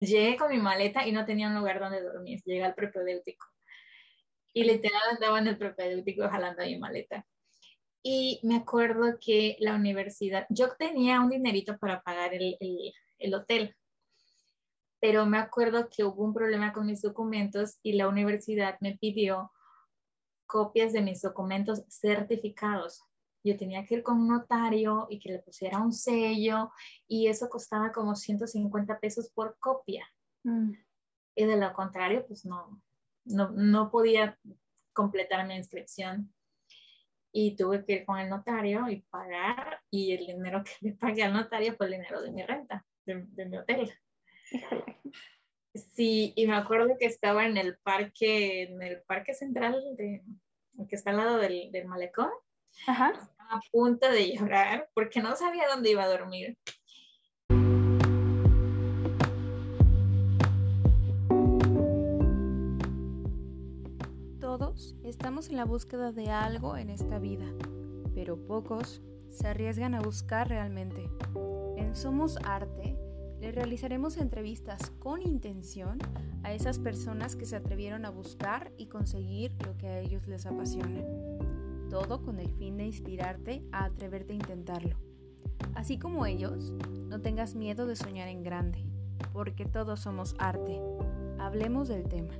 [0.00, 2.40] llegué con mi maleta y no tenía un lugar donde dormir.
[2.44, 3.46] Llegué al propedéutico.
[4.52, 7.26] Y literal andaba en el propedéutico jalando mi maleta.
[8.02, 13.34] Y me acuerdo que la universidad, yo tenía un dinerito para pagar el, el, el
[13.34, 13.76] hotel,
[15.00, 19.52] pero me acuerdo que hubo un problema con mis documentos y la universidad me pidió
[20.46, 23.02] copias de mis documentos certificados.
[23.42, 26.70] Yo tenía que ir con un notario y que le pusiera un sello
[27.08, 30.06] y eso costaba como 150 pesos por copia.
[30.44, 30.72] Mm.
[31.36, 32.82] Y de lo contrario, pues no,
[33.24, 34.38] no, no podía
[34.92, 36.32] completar mi inscripción.
[37.32, 41.22] Y tuve que ir con el notario y pagar y el dinero que le pagué
[41.22, 43.92] al notario fue el dinero de mi renta, de, de mi hotel.
[45.74, 50.22] Sí, y me acuerdo que estaba en el parque, en el parque central de,
[50.88, 52.30] que está al lado del, del malecón.
[52.86, 53.10] Ajá.
[53.10, 56.56] Estaba a punto de llorar porque no sabía dónde iba a dormir.
[64.40, 67.46] Todos estamos en la búsqueda de algo en esta vida,
[68.14, 71.08] pero pocos se arriesgan a buscar realmente.
[71.76, 72.96] En Somos Arte
[73.40, 75.98] le realizaremos entrevistas con intención
[76.42, 80.46] a esas personas que se atrevieron a buscar y conseguir lo que a ellos les
[80.46, 81.00] apasiona.
[81.90, 84.96] Todo con el fin de inspirarte a atreverte a intentarlo.
[85.74, 86.70] Así como ellos,
[87.08, 88.86] no tengas miedo de soñar en grande,
[89.32, 90.80] porque todos somos arte.
[91.40, 92.34] Hablemos del tema.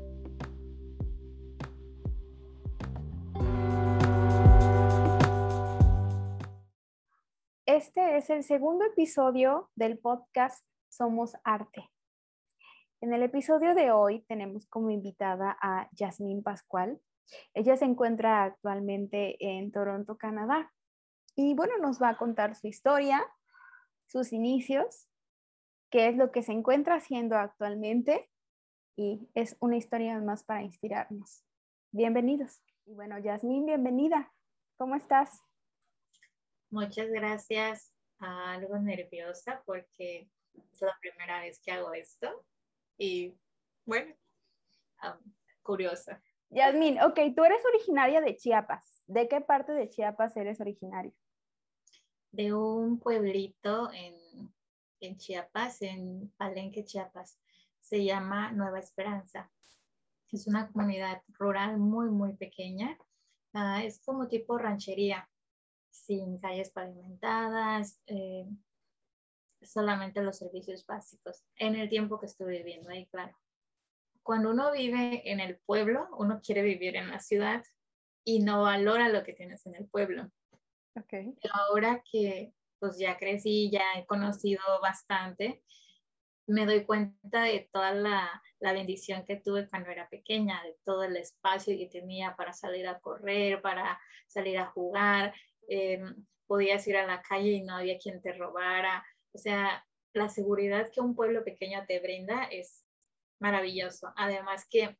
[7.66, 11.90] Este es el segundo episodio del podcast somos arte.
[13.00, 17.00] En el episodio de hoy tenemos como invitada a Yasmín Pascual.
[17.54, 20.72] Ella se encuentra actualmente en Toronto, Canadá.
[21.36, 23.24] Y bueno, nos va a contar su historia,
[24.06, 25.08] sus inicios,
[25.90, 28.30] qué es lo que se encuentra haciendo actualmente
[28.96, 31.44] y es una historia más para inspirarnos.
[31.92, 32.62] Bienvenidos.
[32.86, 34.32] Y bueno, Yasmín, bienvenida.
[34.76, 35.42] ¿Cómo estás?
[36.70, 37.92] Muchas gracias.
[38.18, 40.28] Algo nerviosa porque
[40.72, 42.44] es la primera vez que hago esto
[42.98, 43.34] y
[43.86, 44.14] bueno,
[45.62, 46.22] curiosa.
[46.50, 49.04] Yasmin, ok, tú eres originaria de Chiapas.
[49.06, 51.12] ¿De qué parte de Chiapas eres originaria?
[52.32, 54.52] De un pueblito en,
[55.00, 57.38] en Chiapas, en Palenque, Chiapas.
[57.80, 59.50] Se llama Nueva Esperanza.
[60.32, 62.98] Es una comunidad rural muy, muy pequeña.
[63.52, 65.28] Ah, es como tipo ranchería,
[65.90, 68.46] sin calles pavimentadas, eh,
[69.62, 73.36] solamente los servicios básicos en el tiempo que estuve viviendo ahí, claro.
[74.30, 77.64] Cuando uno vive en el pueblo, uno quiere vivir en la ciudad
[78.24, 80.30] y no valora lo que tienes en el pueblo.
[80.94, 81.34] Okay.
[81.42, 85.64] Pero ahora que pues ya crecí, ya he conocido bastante,
[86.46, 91.02] me doy cuenta de toda la, la, bendición que tuve cuando era pequeña, de todo
[91.02, 93.98] el espacio que tenía para salir a correr, para
[94.28, 95.34] salir a jugar.
[95.68, 96.04] Eh,
[96.46, 99.04] podías ir a la calle y no había quien te robara.
[99.32, 102.86] O sea, la seguridad que un pueblo pequeño te brinda es
[103.40, 104.12] maravilloso.
[104.16, 104.96] Además que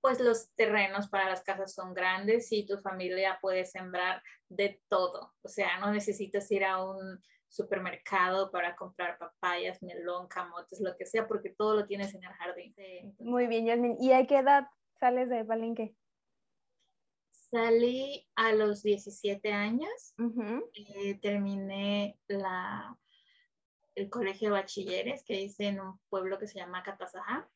[0.00, 5.34] pues los terrenos para las casas son grandes y tu familia puede sembrar de todo.
[5.42, 11.04] O sea, no necesitas ir a un supermercado para comprar papayas, melón, camotes, lo que
[11.04, 12.74] sea, porque todo lo tienes en el jardín.
[13.18, 13.96] Muy bien, Yasmin.
[14.00, 14.68] ¿Y a qué edad
[14.98, 15.94] sales de Palenque?
[17.30, 20.14] Salí a los 17 años.
[20.72, 22.96] eh, terminé la
[23.96, 27.48] el colegio de bachilleres que hice en un pueblo que se llama Catazajá.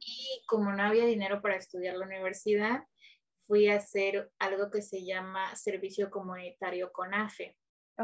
[0.00, 2.84] Y como no había dinero para estudiar la universidad,
[3.46, 7.56] fui a hacer algo que se llama Servicio Comunitario CONAFE.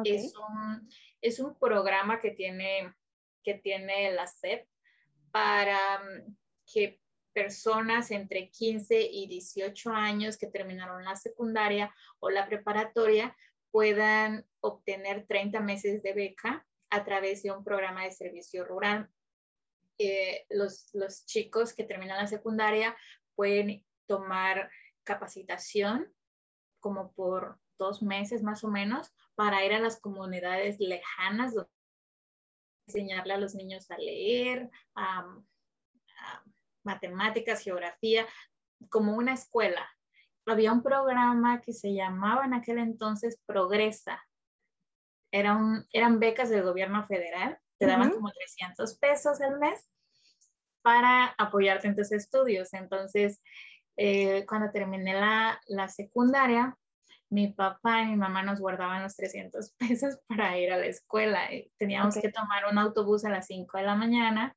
[0.05, 0.89] Es, un,
[1.21, 2.95] es un programa que tiene,
[3.43, 4.69] que tiene la SEP
[5.33, 6.37] para mm,
[6.73, 7.01] que
[7.33, 13.37] personas entre 15 y 18 años que terminaron la secundaria o la preparatoria
[13.71, 19.09] puedan obtener 30 meses de beca a través de un programa de servicio rural.
[20.51, 22.97] Los, chicos que terminan la secundaria
[23.35, 24.71] pueden tomar
[25.05, 26.13] capacitación
[26.81, 31.55] como por dos meses más o menos para ir a las comunidades lejanas
[32.87, 35.27] enseñarle a los niños a leer, a,
[36.85, 38.27] matemáticas, geografía,
[38.89, 39.87] como una escuela.
[40.47, 44.27] Había un programa que se llamaba en aquel entonces Progresa,
[45.31, 49.89] eran becas del gobierno federal, te daban como 300 pesos al mes
[50.83, 52.73] para apoyarte en tus estudios.
[52.75, 53.41] Entonces,
[53.97, 56.77] eh, cuando terminé la, la, secundaria,
[57.31, 61.49] mi papá y mi mamá nos guardaban los 300 pesos para ir a la escuela.
[61.77, 64.57] Teníamos que tomar un autobús a las 5 de la mañana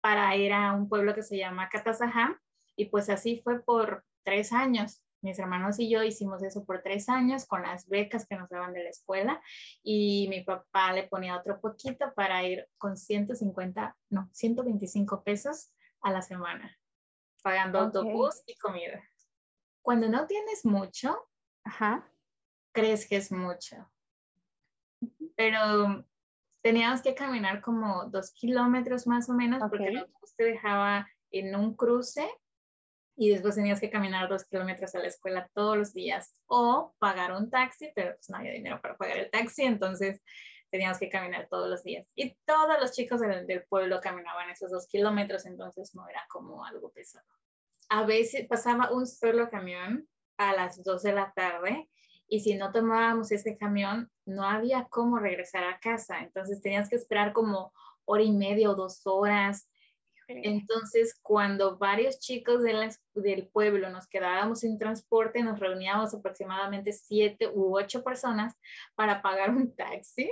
[0.00, 2.40] para ir a un pueblo que se llama Catazajá.
[2.76, 5.01] Y pues así fue por tres años.
[5.22, 8.72] Mis hermanos y yo hicimos eso por tres años con las becas que nos daban
[8.72, 9.40] de la escuela
[9.82, 16.10] y mi papá le ponía otro poquito para ir con 150, no, 125 pesos a
[16.10, 16.76] la semana,
[17.40, 19.00] pagando autobús y comida.
[19.80, 21.16] Cuando no tienes mucho,
[22.72, 23.88] crees que es mucho.
[25.36, 26.04] Pero
[26.62, 31.54] teníamos que caminar como dos kilómetros más o menos porque el autobús te dejaba en
[31.54, 32.28] un cruce
[33.16, 37.32] y después tenías que caminar dos kilómetros a la escuela todos los días o pagar
[37.32, 40.22] un taxi, pero pues no había dinero para pagar el taxi, entonces
[40.70, 42.06] teníamos que caminar todos los días.
[42.14, 46.90] Y todos los chicos del, pueblo caminaban esos dos kilómetros, entonces no era como algo
[46.90, 47.26] pesado.
[47.90, 51.90] A veces pasaba un solo camión a las dos de la tarde
[52.26, 56.96] y si no tomábamos ese camión, no había cómo regresar a casa, entonces tenías que
[56.96, 57.74] esperar como
[58.06, 59.68] hora y media o dos horas
[60.28, 67.76] entonces, cuando varios chicos del pueblo nos quedábamos sin transporte, nos reuníamos aproximadamente siete u
[67.76, 68.54] ocho personas
[68.94, 70.30] para pagar un taxi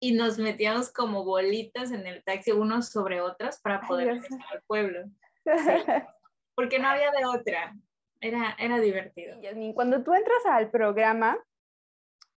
[0.00, 4.62] y nos metíamos como bolitas en el taxi unos sobre otros para poder regresar al
[4.62, 5.10] pueblo.
[6.54, 7.76] Porque no había de otra.
[8.22, 9.38] Era, era divertido.
[9.74, 11.38] cuando tú entras al programa,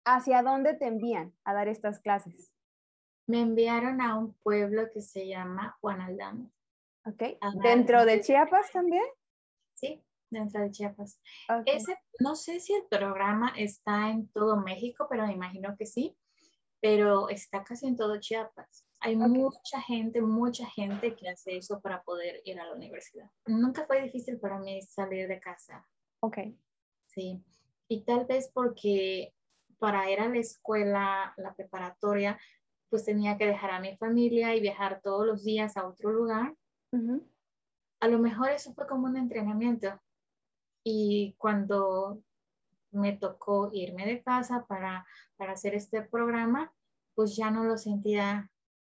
[0.05, 2.52] ¿hacia dónde te envían a dar estas clases?
[3.27, 6.49] Me enviaron a un pueblo que se llama Juan Aldama.
[7.05, 7.23] Ok.
[7.61, 9.03] ¿Dentro de Chiapas también?
[9.73, 11.19] Sí, dentro de Chiapas.
[11.65, 16.17] Ese, no sé si el programa está en todo México, pero me imagino que sí,
[16.81, 18.87] pero está casi en todo Chiapas.
[19.01, 23.29] Hay mucha gente, mucha gente que hace eso para poder ir a la universidad.
[23.45, 25.85] Nunca fue difícil para mí salir de casa.
[26.21, 26.37] Ok.
[27.07, 27.43] Sí,
[27.89, 29.33] y tal vez porque
[29.77, 32.39] para ir a la escuela, la preparatoria,
[32.93, 36.55] pues tenía que dejar a mi familia y viajar todos los días a otro lugar.
[37.99, 39.99] A lo mejor eso fue como un entrenamiento.
[40.83, 42.21] Y cuando
[42.91, 45.07] me tocó irme de casa para,
[45.37, 46.71] para hacer este programa,
[47.15, 48.51] pues ya no lo sentía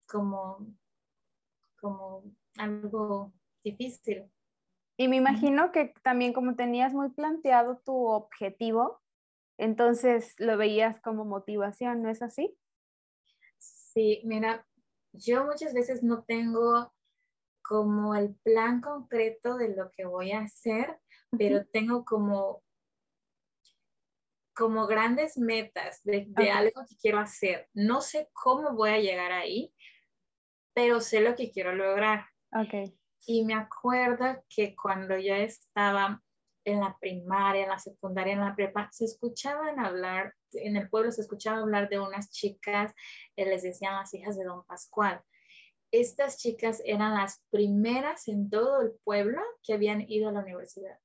[0.08, 0.66] como,
[1.80, 2.24] como
[2.58, 3.32] algo
[3.64, 4.26] difícil.
[4.98, 9.04] Y me imagino que también como tenías muy planteado tu objetivo,
[9.60, 12.58] entonces lo veías como motivación, ¿no es así?
[13.94, 14.66] Sí, mira,
[15.12, 16.92] yo muchas veces no tengo
[17.62, 20.98] como el plan concreto de lo que voy a hacer,
[21.38, 22.64] pero tengo como,
[24.56, 27.70] como grandes metas de, algo que quiero hacer.
[27.74, 29.72] No sé cómo voy a llegar ahí,
[30.74, 32.26] pero sé lo que quiero lograr.
[32.52, 32.98] Okay.
[33.28, 36.23] Y me acuerdo que cuando yo estaba
[36.66, 41.12] en la primaria, en la secundaria, en la prepa, se escuchaban hablar, en el pueblo
[41.12, 42.94] se escuchaba hablar de unas chicas,
[43.36, 45.22] eh, les decían las hijas de don Pascual.
[45.92, 50.98] Estas chicas eran las primeras en todo el pueblo que habían ido a la universidad.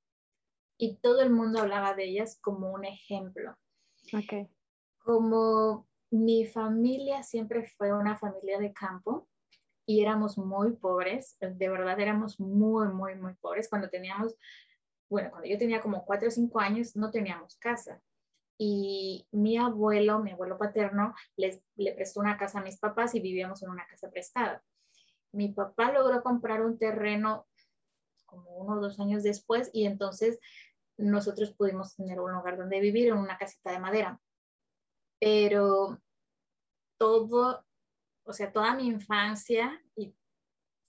[0.78, 3.56] Y todo el mundo hablaba de ellas como un ejemplo.
[4.06, 4.48] Okay.
[5.00, 9.28] Como mi familia siempre fue una familia de campo
[9.84, 13.68] y éramos muy pobres, de verdad éramos muy, muy, muy pobres.
[13.68, 14.36] Cuando teníamos
[15.08, 18.00] bueno, cuando yo tenía como cuatro o cinco años, no teníamos casa.
[18.58, 23.20] Y mi abuelo, mi abuelo paterno, les, le prestó una casa a mis papás y
[23.20, 24.62] vivíamos en una casa prestada.
[25.32, 27.46] Mi papá logró comprar un terreno
[28.26, 30.38] como uno o dos años después y entonces
[30.98, 34.20] nosotros pudimos tener un lugar donde vivir en una casita de madera.
[35.20, 36.00] Pero
[36.98, 37.64] todo,
[38.24, 40.14] o sea, toda mi infancia y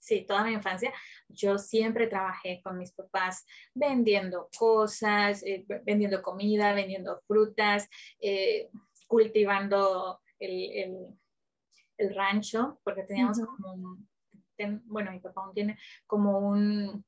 [0.00, 0.92] sí, toda mi infancia,
[1.28, 7.88] yo siempre trabajé con mis papás vendiendo cosas, eh, vendiendo comida, vendiendo frutas,
[8.20, 8.70] eh,
[9.06, 11.16] cultivando el,
[12.14, 14.08] rancho, porque teníamos como un,
[14.86, 17.04] bueno, mi papá aún tiene como un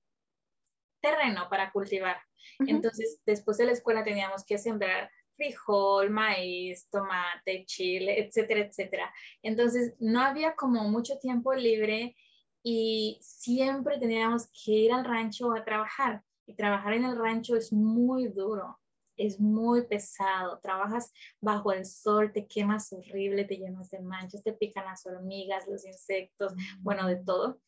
[1.01, 2.21] terreno para cultivar.
[2.59, 9.15] Entonces, después de la escuela teníamos que sembrar frijol, maíz, tomate, chile, etcétera, etcétera.
[9.43, 12.15] Entonces, no había como mucho tiempo libre
[12.62, 16.23] y siempre teníamos que ir al rancho a trabajar.
[16.47, 18.78] Y trabajar en el rancho es muy duro,
[19.16, 20.59] es muy pesado.
[20.61, 25.69] Trabajas bajo el sol, te quemas horrible, te llenas de manchas, te pican las hormigas,
[25.69, 27.61] los insectos, bueno, de todo.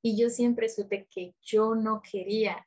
[0.00, 2.66] Y yo siempre supe que yo no quería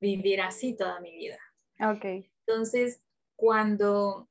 [0.00, 1.38] vivir así toda mi vida.
[1.80, 2.26] Ok.
[2.46, 3.02] Entonces,
[3.36, 4.28] cuando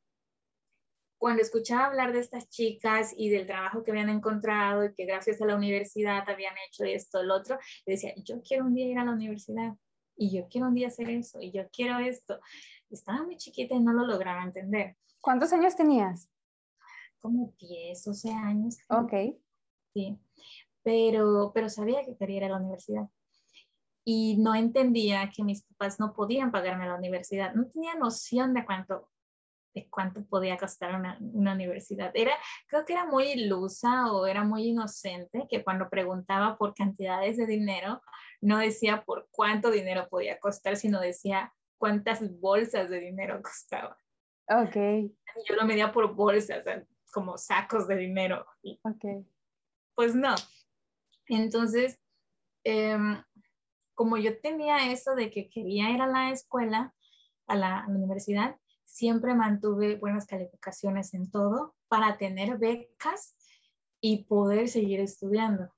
[1.24, 5.42] cuando escuchaba hablar de estas chicas y del trabajo que habían encontrado y que gracias
[5.42, 9.06] a la universidad habían hecho esto, el otro, decía, yo quiero un día ir a
[9.06, 9.74] la universidad
[10.18, 12.42] y yo quiero un día hacer eso y yo quiero esto.
[12.89, 14.98] Estaba muy chiquita y no lo lograba entender.
[15.22, 16.30] ¿Cuántos años tenías?
[17.22, 18.80] Como 10, 12 años.
[18.89, 19.13] Ok.
[19.94, 20.20] Sí.
[20.84, 23.08] pero, pero sabía que quería ir a la universidad.
[24.03, 27.53] Y no entendía que mis papás no podían pagarme la universidad.
[27.53, 29.08] No tenía noción de cuánto,
[29.74, 32.12] de cuánto podía costar una, una, universidad.
[32.13, 32.34] Era,
[32.68, 37.48] creo que era muy ilusa o era muy inocente que cuando preguntaba por cantidades de
[37.48, 38.01] dinero,
[38.42, 43.98] no decía por cuánto dinero podía costar, sino decía cuántas bolsas de dinero costaba.
[44.50, 44.75] Ok.
[45.48, 46.63] Yo lo medía por bolsas,
[47.12, 48.46] como sacos de dinero.
[48.84, 49.25] Ok.
[49.96, 50.36] Pues no.
[51.27, 52.00] Entonces,
[52.63, 53.24] em,
[53.94, 56.94] como yo tenía eso de que quería ir a la escuela,
[57.48, 58.58] a la universidad,
[58.93, 63.35] siempre mantuve buenas calificaciones en todo para tener becas
[64.00, 65.73] y poder seguir estudiando.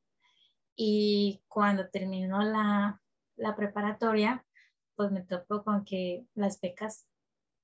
[0.75, 3.01] Y cuando terminó la,
[3.37, 4.45] la preparatoria,
[4.97, 7.07] pues me topó con que las becas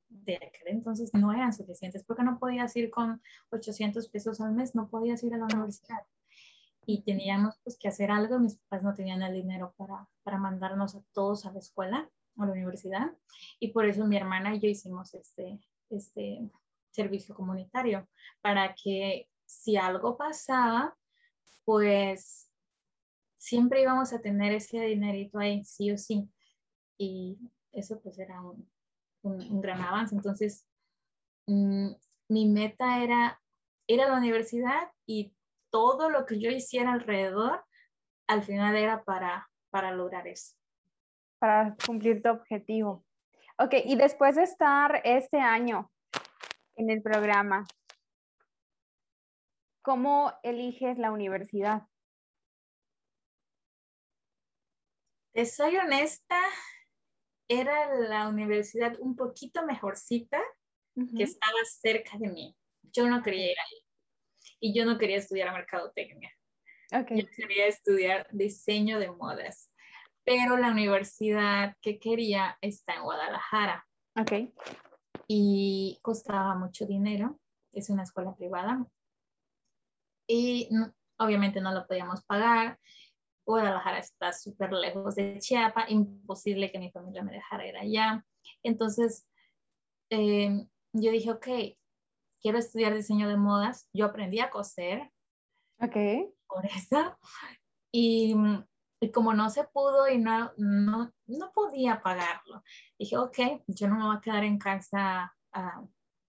[0.07, 4.73] de aquel entonces no eran suficientes porque no podías ir con 800 pesos al mes,
[4.73, 6.05] no podías ir a la universidad.
[6.85, 10.95] Y teníamos pues que hacer algo, mis papás no tenían el dinero para, para mandarnos
[10.95, 12.09] a todos a la escuela
[12.43, 13.11] a la universidad
[13.59, 16.49] y por eso mi hermana y yo hicimos este, este
[16.91, 18.07] servicio comunitario
[18.41, 20.95] para que si algo pasaba,
[21.65, 22.49] pues
[23.37, 26.29] siempre íbamos a tener ese dinerito ahí, sí o sí.
[26.97, 27.37] Y
[27.71, 28.69] eso pues era un,
[29.61, 30.15] gran avance.
[30.15, 30.65] Entonces,
[31.47, 31.91] mm,
[32.29, 33.41] mi meta era
[33.87, 35.33] ir a la universidad y
[35.69, 37.63] todo lo que yo hiciera alrededor,
[38.27, 40.55] al final era para, para lograr eso
[41.41, 43.03] para cumplir tu objetivo.
[43.57, 45.91] Ok, y después de estar este año
[46.75, 47.65] en el programa,
[49.81, 51.87] ¿cómo eliges la universidad?
[55.33, 56.39] Te soy honesta,
[57.47, 60.39] era la universidad un poquito mejorcita
[61.17, 62.55] que estaba cerca de mí.
[62.83, 63.87] Yo no quería ir ahí
[64.59, 66.31] y yo no quería estudiar mercadotecnia.
[66.93, 67.23] Okay.
[67.23, 69.70] Yo quería estudiar diseño de modas
[70.23, 73.87] pero la universidad que quería está en Guadalajara.
[74.19, 74.53] Ok.
[75.27, 77.39] Y costaba mucho dinero,
[77.71, 78.85] es una escuela privada.
[80.27, 80.69] Y
[81.17, 82.79] obviamente no lo podíamos pagar.
[83.45, 88.25] Guadalajara está súper lejos de Chiapa, imposible que mi familia me dejara ir allá.
[88.63, 89.27] Entonces,
[90.09, 91.47] em, yo dije, ok,
[92.41, 93.89] quiero estudiar diseño de modas.
[93.93, 95.11] Yo aprendí a coser.
[95.79, 95.95] Ok.
[96.47, 97.17] Por eso.
[97.91, 98.35] Y
[99.01, 102.63] y como no se pudo y no, no, no podía pagarlo,
[102.97, 105.83] dije, ok, yo no me voy a quedar en casa a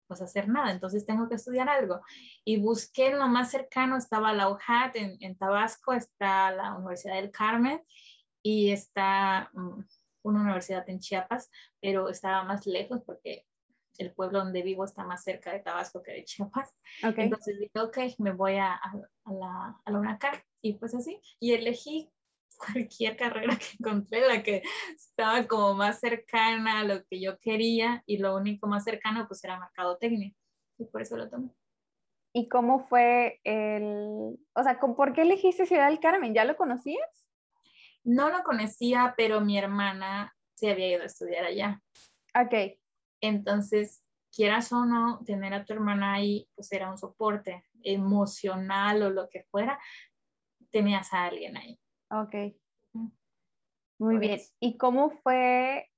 [0.08, 2.00] pues, hacer nada, entonces tengo que estudiar algo.
[2.46, 7.32] Y busqué lo más cercano, estaba la UJAT en, en Tabasco, está la Universidad del
[7.32, 7.84] Carmen
[8.42, 9.84] y está mm,
[10.24, 11.52] una universidad en Chiapas,
[11.82, 13.46] pero estaba más lejos porque
[13.98, 16.74] el pueblo donde vivo está más cerca de Tabasco que de Chiapas.
[17.04, 17.26] Okay.
[17.26, 18.94] Entonces dije, ok, me voy a, a,
[19.34, 20.42] la, a la UNACAR.
[20.62, 22.10] Y pues así, y elegí
[22.66, 24.64] cualquier carrera que encontré, la que
[24.96, 29.44] estaba como más cercana a lo que yo quería y lo único más cercano pues
[29.44, 30.34] era mercadotecnia
[30.78, 31.50] y por eso lo tomé.
[32.34, 36.34] ¿Y cómo fue el, o sea, por qué elegiste Ciudad del Carmen?
[36.34, 37.28] ¿Ya lo conocías?
[38.04, 41.82] No lo conocía, pero mi hermana se había ido a estudiar allá.
[42.34, 42.80] Ok.
[43.20, 44.04] Entonces,
[44.34, 49.28] quieras o no, tener a tu hermana ahí, pues era un soporte emocional o lo
[49.28, 49.78] que fuera,
[50.72, 51.81] tenías a alguien ahí.
[52.12, 52.36] Ok.
[53.98, 54.40] Muy bien.
[54.60, 55.90] ¿Y cómo fue,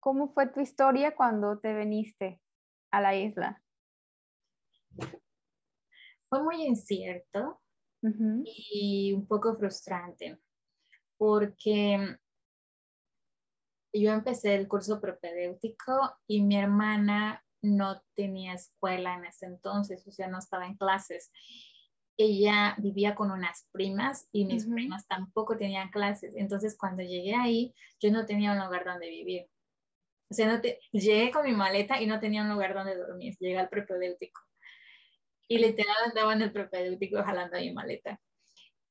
[0.00, 2.40] cómo fue tu historia cuando te viniste
[2.90, 3.62] a la isla?
[6.28, 7.60] Fue muy incierto
[8.44, 10.40] y un poco frustrante
[11.18, 12.16] porque
[13.92, 20.10] yo empecé el curso propedéutico y mi hermana no tenía escuela en ese entonces, o
[20.10, 21.30] sea, no estaba en clases
[22.16, 26.32] ella vivía con unas primas y mis primas tampoco tenían clases.
[26.36, 29.46] Entonces, cuando llegué ahí, yo no tenía un lugar donde vivir.
[30.28, 33.36] O sea, no te, llegué con mi maleta y no tenía un lugar donde dormir.
[33.38, 34.40] Llegué al propedéutico.
[35.48, 38.20] Y literal andaba en el propedéutico jalando mi maleta.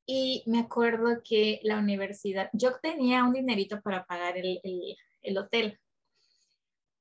[0.06, 5.38] Y me acuerdo que la universidad, yo tenía un dinerito para pagar el, el, el
[5.38, 5.80] hotel,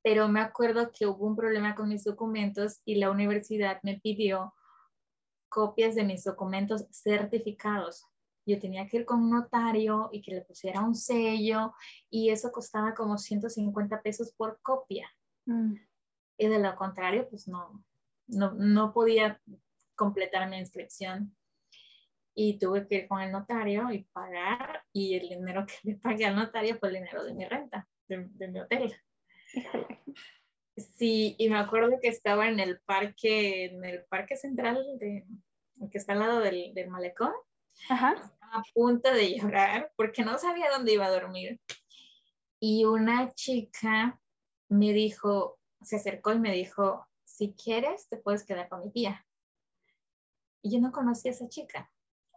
[0.02, 4.54] pero me acuerdo que hubo un problema con mis documentos y la universidad me pidió
[5.50, 8.06] copias de mis documentos certificados.
[8.46, 11.74] Yo tenía que ir con un notario y que le pusiera un sello
[12.08, 15.10] y eso costaba como 150 pesos por copia.
[15.44, 15.74] Mm.
[16.38, 17.84] Y de lo contrario, pues no,
[18.28, 19.40] no, no podía
[19.94, 21.36] completar mi inscripción.
[22.34, 26.24] Y tuve que ir con el notario y pagar y el dinero que le pagué
[26.24, 28.94] al notario fue el dinero de mi renta, de, de mi hotel.
[30.96, 35.26] Sí, y me acuerdo que estaba en el parque, en el parque central de,
[35.90, 37.32] que está al lado del, del malecón.
[37.88, 38.14] Ajá.
[38.40, 41.60] a punto de llorar porque no sabía dónde iba a dormir.
[42.58, 44.20] Y una chica
[44.68, 49.26] me dijo, se acercó y me dijo, si quieres, te puedes quedar con mi tía.
[50.62, 51.90] Y yo no conocía a esa chica,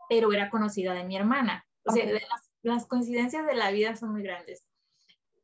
[0.07, 1.67] pero era conocida de mi hermana.
[1.83, 4.65] O sea, las, las coincidencias de la vida son muy grandes.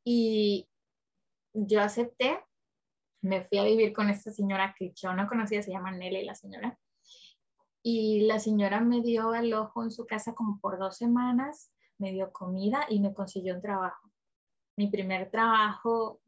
[0.06, 0.70] Y
[1.54, 2.40] yo acepté,
[3.22, 6.36] me fui a vivir con esta señora que yo no conocía, se llama Nelly la
[6.36, 6.78] señora.
[7.82, 12.12] Y la señora me dio al ojo en su casa como por dos semanas, me
[12.12, 14.12] dio comida y me consiguió un trabajo.
[14.78, 16.22] Mi primer trabajo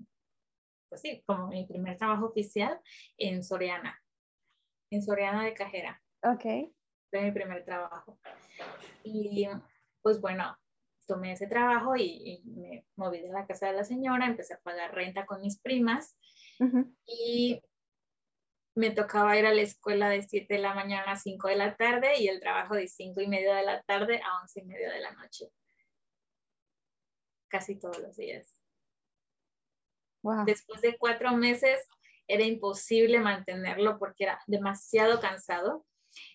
[0.91, 2.77] pues sí, como mi primer trabajo oficial
[3.17, 3.97] en Soriana,
[4.91, 6.03] en Soriana de cajera.
[6.21, 6.43] Ok.
[7.09, 8.19] Fue mi primer trabajo.
[9.01, 9.47] Y
[10.01, 10.57] pues bueno,
[11.07, 14.93] tomé ese trabajo y, me moví de la casa de la señora, empecé a pagar
[14.93, 16.17] renta con mis primas
[17.07, 17.61] y
[18.75, 21.75] me tocaba ir a la escuela de 7 de la mañana a 5 de la
[21.75, 24.91] tarde y el trabajo de 5 y media de la tarde a 11 y media
[24.91, 25.51] de la noche.
[27.49, 28.61] Casi todos los días.
[30.45, 31.79] Después de cuatro meses
[32.27, 35.85] era imposible mantenerlo porque era demasiado cansado.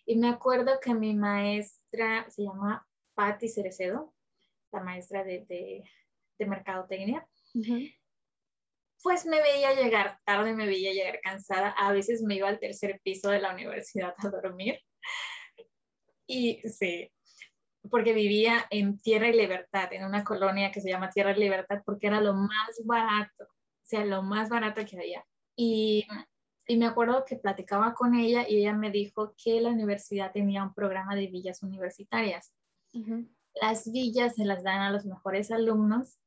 [0.04, 4.12] Y me acuerdo que mi maestra se llama Patti Cerecedo,
[4.73, 5.85] la maestra de, de,
[6.38, 7.26] de mercadotecnia.
[9.07, 11.69] Pues me veía llegar tarde, me veía llegar cansada.
[11.71, 14.81] A veces me iba al tercer piso de la universidad a dormir.
[16.27, 17.09] Y sí,
[17.89, 21.83] porque vivía en Tierra y Libertad, en una colonia que se llama Tierra y Libertad,
[21.87, 23.47] porque era lo más barato
[23.85, 25.25] sea lo más barato que había.
[25.55, 26.05] Y,
[26.67, 30.65] y me acuerdo que platicaba con ella y ella me dijo que la universidad tenía
[30.65, 32.53] un programa de villas universitarias.
[33.63, 36.19] Las villas se las dan a los mejores alumnos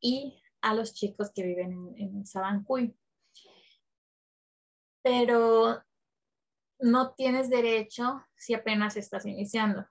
[0.00, 2.96] y a los chicos que viven en, en Sabancuy.
[5.02, 5.82] Pero
[6.80, 9.86] no tienes derecho si apenas estás iniciando.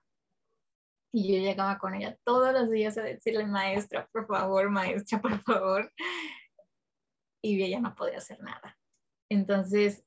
[1.13, 5.39] Y yo llegaba con ella todos los días a decirle, maestra, por favor, maestra, por
[5.44, 5.92] favor
[7.44, 8.79] y ella no podía hacer nada.
[9.29, 10.05] Entonces,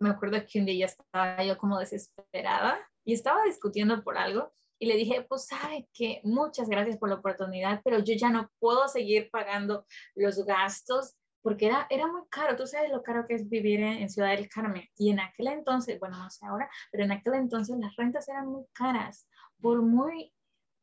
[0.00, 4.86] me acuerdo que un día estaba yo como desesperada y estaba discutiendo por algo y
[4.86, 8.88] le dije, pues sabe que muchas gracias por la oportunidad, pero yo ya no puedo
[8.88, 12.56] seguir pagando los gastos porque era, era muy caro.
[12.56, 14.88] Tú sabes lo caro que es vivir en, Ciudad del Carmen.
[14.96, 18.46] Y en aquel entonces, bueno, no sé ahora, pero en aquel entonces las rentas eran
[18.46, 19.28] muy caras.
[19.60, 20.32] Por muy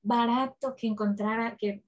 [0.04, 1.84] barato que encontrara, que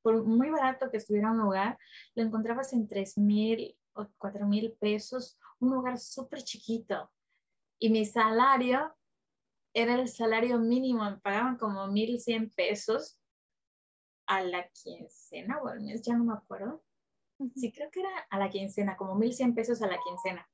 [0.00, 1.78] por muy barato que estuviera un lugar,
[2.14, 7.10] lo encontrabas en 3 mil o 4 mil pesos, un lugar súper chiquito.
[7.78, 8.94] Y mi salario
[9.74, 13.18] era el salario mínimo, me pagaban como 1.100 pesos
[14.26, 16.82] a la quincena o al mes, ya no me acuerdo.
[17.56, 20.48] Sí, creo que era a la quincena, como 1.100 pesos a la quincena.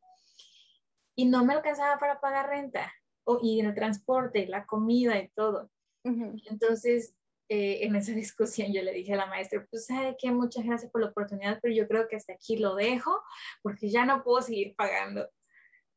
[1.14, 2.92] Y no me alcanzaba para pagar renta,
[3.24, 5.70] o, y el transporte, la comida y todo.
[6.04, 7.14] Entonces,
[7.48, 10.90] eh, en esa discusión yo le dije a la maestra, pues sabe que muchas gracias
[10.90, 13.22] por la oportunidad, pero yo creo que hasta aquí lo dejo
[13.62, 15.28] porque ya no puedo seguir pagando.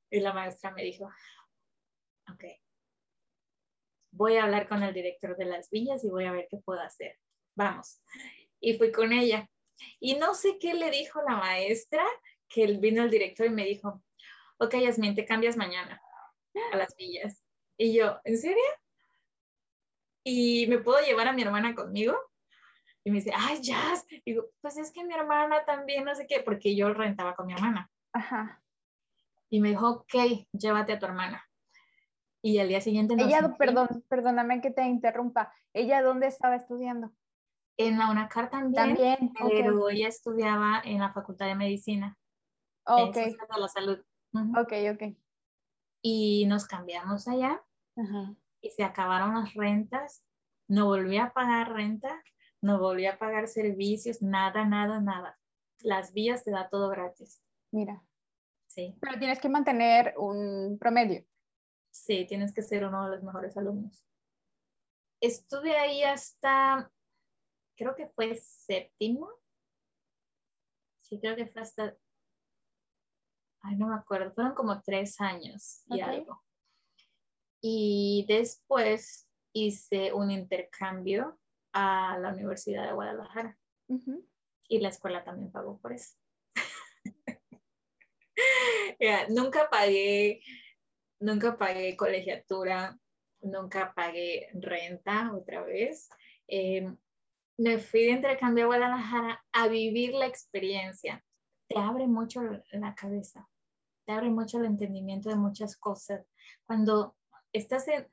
[0.10, 1.10] Y la maestra me dijo,
[2.30, 2.44] ok,
[4.12, 6.82] voy a hablar con el director de las villas y voy a ver qué puedo
[6.82, 7.18] hacer.
[7.56, 8.02] Vamos.
[8.60, 9.50] Y fui con ella.
[10.00, 12.06] Y no sé qué le dijo la maestra,
[12.48, 14.04] que vino el director y me dijo,
[14.58, 16.02] ok, Yasmin, te cambias mañana
[16.72, 17.44] a las villas.
[17.78, 18.62] Y yo, ¿en serio?
[20.24, 22.18] y me puedo llevar a mi hermana conmigo.
[23.04, 24.06] Y me dice, ay, Jazz.
[24.26, 27.54] Digo, pues es que mi hermana también, no sé qué, porque yo rentaba con mi
[27.54, 27.90] hermana.
[28.14, 28.62] Ajá.
[29.50, 31.44] Y me dijo, ok, llévate a tu hermana.
[32.42, 33.16] Y al día siguiente...
[33.20, 35.54] Ella, perdón, perdóname que te interrumpa.
[35.74, 37.12] ¿Ella dónde estaba estudiando?
[37.78, 38.74] En la UNACAR también.
[38.74, 42.18] También, pero ella estudiaba en la Facultad de Medicina.
[42.86, 43.16] ok.
[43.18, 44.00] En de la Salud.
[44.58, 45.16] Ok, ok.
[46.02, 47.64] Y nos cambiamos allá.
[48.62, 50.24] Y se acabaron las rentas,
[50.68, 52.24] no volví a pagar renta,
[52.62, 55.40] no volví a pagar servicios, nada, nada, nada.
[55.80, 57.42] Las vías te da todo gratis.
[57.72, 58.02] Mira.
[58.68, 58.96] Sí.
[59.02, 61.26] Pero tienes que mantener un promedio.
[61.92, 64.04] Sí, tienes que ser uno de los mejores alumnos.
[65.20, 66.92] Estuve ahí hasta,
[67.76, 69.30] creo que fue séptimo.
[71.02, 71.96] Sí, creo que fue hasta,
[73.62, 76.42] ay, no me acuerdo, fueron como tres años y algo.
[77.62, 81.38] Y después hice un intercambio
[81.74, 83.58] a la Universidad de Guadalajara.
[84.68, 86.16] Y la escuela también pagó por eso.
[89.30, 90.42] nunca pagué,
[91.22, 93.00] nunca pagué colegiatura,
[93.42, 96.10] nunca pagué renta otra vez.
[96.48, 96.98] Em,
[97.58, 101.24] me fui de intercambio a Guadalajara a vivir la experiencia.
[101.68, 103.48] Te abre mucho la cabeza,
[104.06, 106.28] te abre mucho el entendimiento de muchas cosas.
[106.66, 107.16] Cuando
[107.54, 108.08] estás en,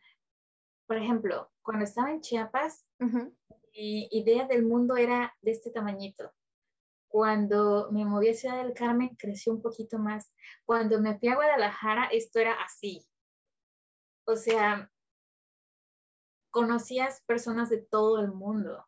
[0.87, 2.87] por ejemplo, cuando estaba en Chiapas,
[3.73, 6.33] mi idea del mundo era de este tamañito.
[7.09, 10.31] Cuando me moví a Ciudad del Carmen, creció un poquito más.
[10.65, 13.07] Cuando me fui a Guadalajara, esto era así.
[14.27, 14.91] O sea,
[16.51, 18.87] conocías personas de todo el mundo.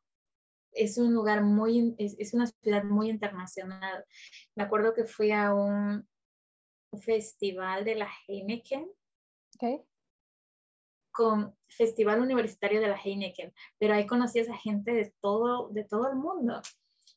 [0.73, 4.05] Es un lugar muy, es, una ciudad muy internacional.
[4.55, 6.07] Me acuerdo que fui a un
[7.01, 8.91] festival de la Heineken.
[9.57, 9.83] Okay.
[11.11, 16.09] Con Festival Universitario de la Heineken, pero ahí conocías a gente de todo, de todo
[16.09, 16.61] el mundo.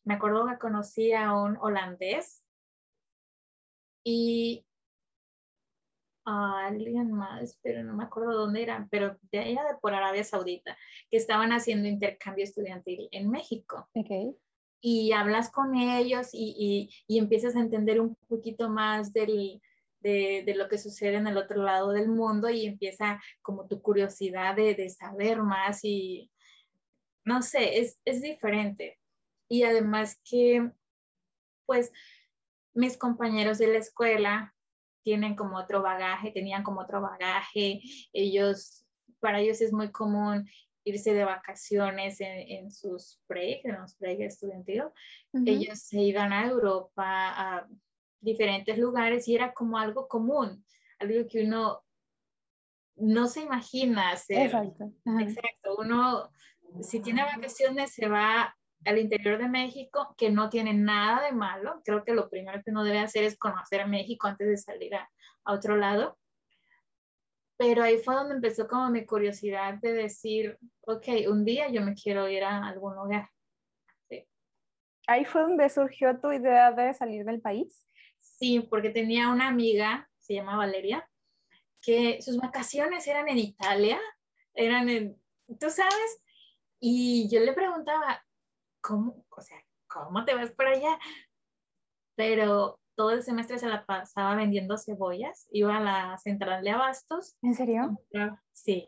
[0.05, 2.43] Me acuerdo que conocí a un holandés
[4.03, 4.65] y
[6.25, 10.23] a alguien más, pero no me acuerdo dónde eran, pero de allá de por Arabia
[10.23, 10.77] Saudita,
[11.09, 13.89] que estaban haciendo intercambio estudiantil en México.
[13.93, 14.35] Okay.
[14.81, 19.61] Y hablas con ellos y, y, y, empiezas a entender un poquito más del,
[20.01, 23.81] de, de, lo que sucede en el otro lado del mundo y empieza como tu
[23.81, 26.29] curiosidad de, de saber más y
[27.25, 28.99] no sé, es, es diferente.
[29.53, 30.71] Y además que,
[31.67, 31.91] pues,
[32.73, 34.55] mis compañeros de la escuela
[35.03, 37.79] tienen como otro bagaje, tenían como otro bagaje,
[38.13, 38.83] ellos,
[39.19, 40.49] para ellos es muy común
[40.83, 44.87] irse de vacaciones en, sus breaks, en los breaks estudiantiles.
[45.45, 47.67] Ellos se iban a Europa, a
[48.21, 50.65] diferentes lugares y era como algo común,
[50.97, 51.83] algo que uno
[52.95, 54.47] no se imagina hacer.
[54.47, 54.91] Exacto.
[55.19, 55.75] Exacto.
[55.77, 56.31] Uno,
[56.81, 61.81] si tiene vacaciones, se va al interior de México, que no tiene nada de malo.
[61.83, 65.09] Creo que lo primero que uno debe hacer es conocer México antes de salir a,
[65.45, 66.17] otro lado.
[67.57, 71.93] Pero ahí fue donde empezó como mi curiosidad de decir, ok, un día yo me
[71.93, 73.29] quiero ir a algún lugar.
[75.05, 77.85] Ahí fue donde surgió tu idea de salir del país.
[78.19, 81.07] Sí, porque tenía una amiga, se llama Valeria,
[81.81, 83.99] que sus vacaciones eran en Italia,
[84.53, 85.21] eran en,
[85.59, 86.21] tú sabes,
[86.79, 88.23] y yo le preguntaba,
[88.83, 90.99] ¿cómo, o sea, cómo te vas para allá?
[92.15, 97.35] Pero todo el semestre se la pasaba vendiendo cebollas, iba a la central de abastos.
[97.41, 97.97] ¿En serio?
[98.51, 98.87] sí,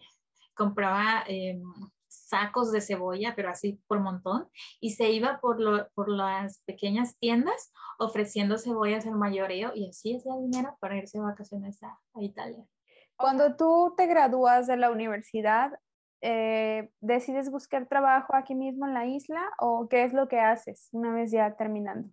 [0.54, 1.64] compraba em,
[2.08, 4.48] sacos de cebolla, pero así por montón,
[4.80, 10.36] y se iba por, por las pequeñas tiendas ofreciendo cebollas al mayoreo y así hacía
[10.36, 12.64] dinero para irse de vacaciones a Italia.
[13.18, 15.72] Cuando tú te gradúas de la universidad,
[16.28, 20.90] eh, ¿decides buscar trabajo aquí mismo en la isla o qué es lo que haces
[20.92, 22.10] una vez ya terminando?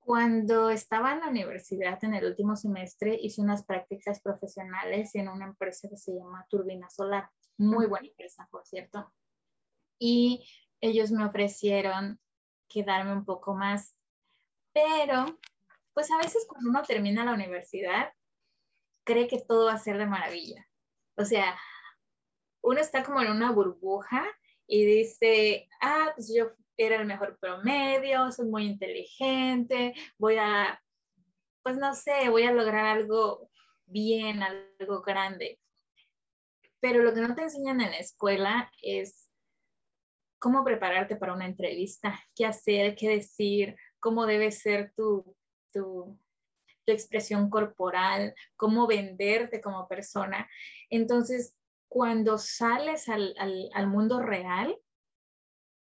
[0.00, 5.46] Cuando estaba en la universidad en el último semestre hice unas prácticas profesionales en una
[5.46, 9.10] empresa que se llama Turbina Solar, muy buena empresa, por cierto.
[9.98, 10.46] Y
[10.82, 12.20] ellos me ofrecieron
[12.68, 13.96] quedarme un poco más,
[14.74, 15.24] pero
[15.94, 18.12] pues a veces cuando uno termina la universidad
[19.04, 20.68] cree que todo va a ser de maravilla.
[21.16, 21.58] O sea,
[22.62, 24.24] uno está como en una burbuja
[24.66, 30.82] y dice, ah, pues yo era el mejor promedio, soy muy inteligente, voy a,
[31.62, 33.50] pues no sé, voy a lograr algo
[33.86, 35.60] bien, algo grande.
[36.80, 39.30] Pero lo que no te enseñan en la escuela es
[40.38, 45.36] cómo prepararte para una entrevista, qué hacer, qué decir, cómo debe ser tu,
[45.72, 46.18] tu,
[46.84, 50.48] tu expresión corporal, cómo venderte como persona.
[50.90, 51.56] Entonces,
[51.88, 54.76] cuando sales al, mundo real,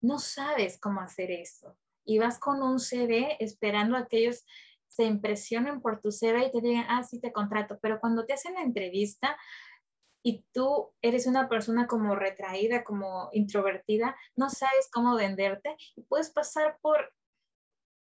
[0.01, 1.77] no sabes cómo hacer eso.
[2.03, 4.43] Y vas con un CV esperando a que ellos
[4.87, 7.77] se impresionen por tu CV y te digan, ah, sí, te contrato.
[7.81, 9.37] Pero cuando te hacen la entrevista
[10.23, 16.31] y tú eres una persona como retraída, como introvertida, no sabes cómo venderte y puedes
[16.31, 17.13] pasar por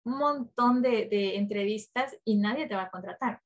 [0.05, 3.41] un montón de, entrevistas y nadie te va a contratar.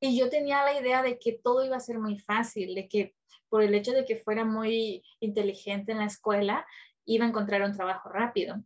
[0.00, 3.14] Y yo tenía la idea de que todo iba a ser muy fácil, de que
[3.48, 6.66] por el hecho de que fuera muy inteligente en la escuela,
[7.04, 8.62] iba a encontrar un trabajo rápido.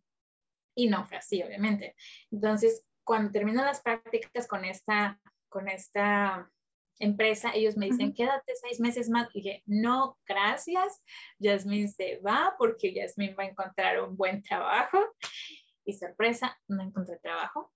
[0.75, 1.95] Y no fue así, obviamente.
[2.31, 6.51] Entonces, cuando termino las prácticas con esta, con esta
[6.99, 9.29] empresa, ellos me dicen, quédate seis meses más.
[9.35, 11.03] Y dije, no, gracias.
[11.41, 14.99] Jasmine se va porque Jasmine va a encontrar un buen trabajo
[15.89, 17.73] y sorpresa, no encontré trabajo.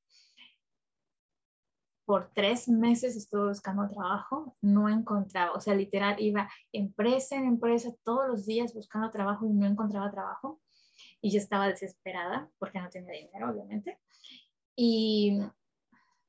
[2.05, 7.91] Por tres meses estuve buscando trabajo, no encontraba, o sea, literal iba empresa en empresa
[8.05, 10.61] todos los días buscando trabajo y no encontraba trabajo.
[11.23, 13.99] Y yo estaba desesperada porque no tenía dinero, obviamente.
[14.77, 15.41] Y,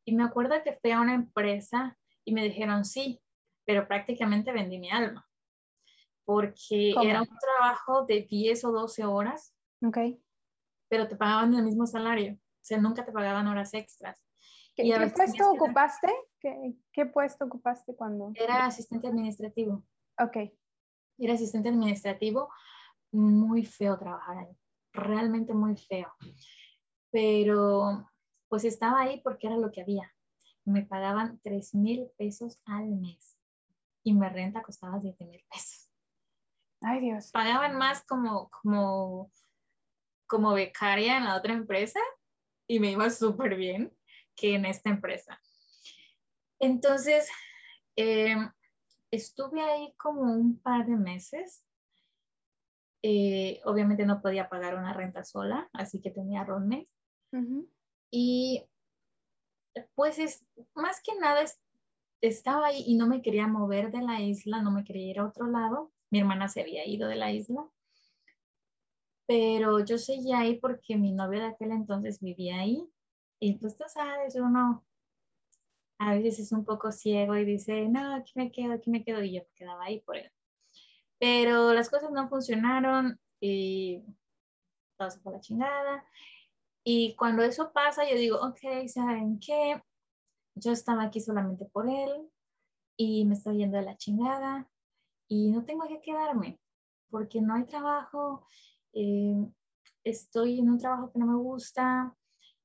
[0.05, 3.19] y me acuerdo que fui a una empresa y me dijeron sí,
[3.65, 5.27] pero prácticamente vendí mi alma
[6.25, 9.53] porque era un trabajo de 10 o 12 horas.
[9.85, 10.23] Okay
[10.87, 14.23] pero te pagaban el mismo salario, o sea, nunca te pagaban horas extras.
[14.75, 16.07] ¿Qué, puesto ocupaste?
[16.39, 18.31] ¿Qué, puesto ocupaste cuando?
[18.35, 19.83] Era asistente administrativo.
[20.19, 20.37] Ok.
[21.17, 22.49] Era asistente administrativo.
[23.11, 24.57] Muy feo trabajar ahí.
[24.91, 26.11] Realmente muy feo.
[27.11, 28.09] Pero
[28.47, 30.11] pues estaba ahí porque era lo que había.
[30.65, 33.37] Me pagaban 3 mil pesos al mes
[34.03, 35.91] y mi renta costaba 7 mil pesos.
[36.81, 37.31] Ay Dios.
[37.31, 39.31] Pagaban más como, como,
[40.33, 41.99] como becaria en la otra empresa
[42.67, 43.95] y me iba súper bien
[44.35, 45.39] que en esta empresa.
[46.59, 47.29] Entonces,
[47.95, 48.51] em,
[49.11, 51.63] estuve ahí como un par de meses.
[53.03, 56.89] Eh, obviamente no podía pagar una renta sola, así que tenía roommate.
[58.09, 58.65] Y
[59.93, 61.45] pues es, más que nada
[62.21, 65.27] estaba ahí y no me quería mover de la isla, no me quería ir a
[65.27, 65.91] otro lado.
[66.09, 67.69] Mi hermana se había ido de la isla.
[69.25, 72.85] Pero yo seguía ahí porque mi novio de aquel entonces vivía ahí
[73.39, 74.85] y pues tú sabes, uno
[75.99, 79.23] a veces es un poco ciego y dice, no, aquí me quedo, aquí me quedo,
[79.23, 80.31] y yo me quedaba ahí por él.
[81.19, 84.03] Pero las cosas no funcionaron y
[84.97, 86.05] todo se fue la chingada.
[86.83, 89.81] Y cuando eso pasa, yo digo, ok, ¿saben qué?
[90.55, 92.29] Yo estaba aquí solamente por él
[92.97, 94.69] y me estoy yendo de la chingada
[95.27, 96.59] y no tengo que quedarme
[97.09, 98.45] porque no hay trabajo,
[98.93, 99.45] eh,
[100.03, 102.15] estoy en un trabajo que no me gusta,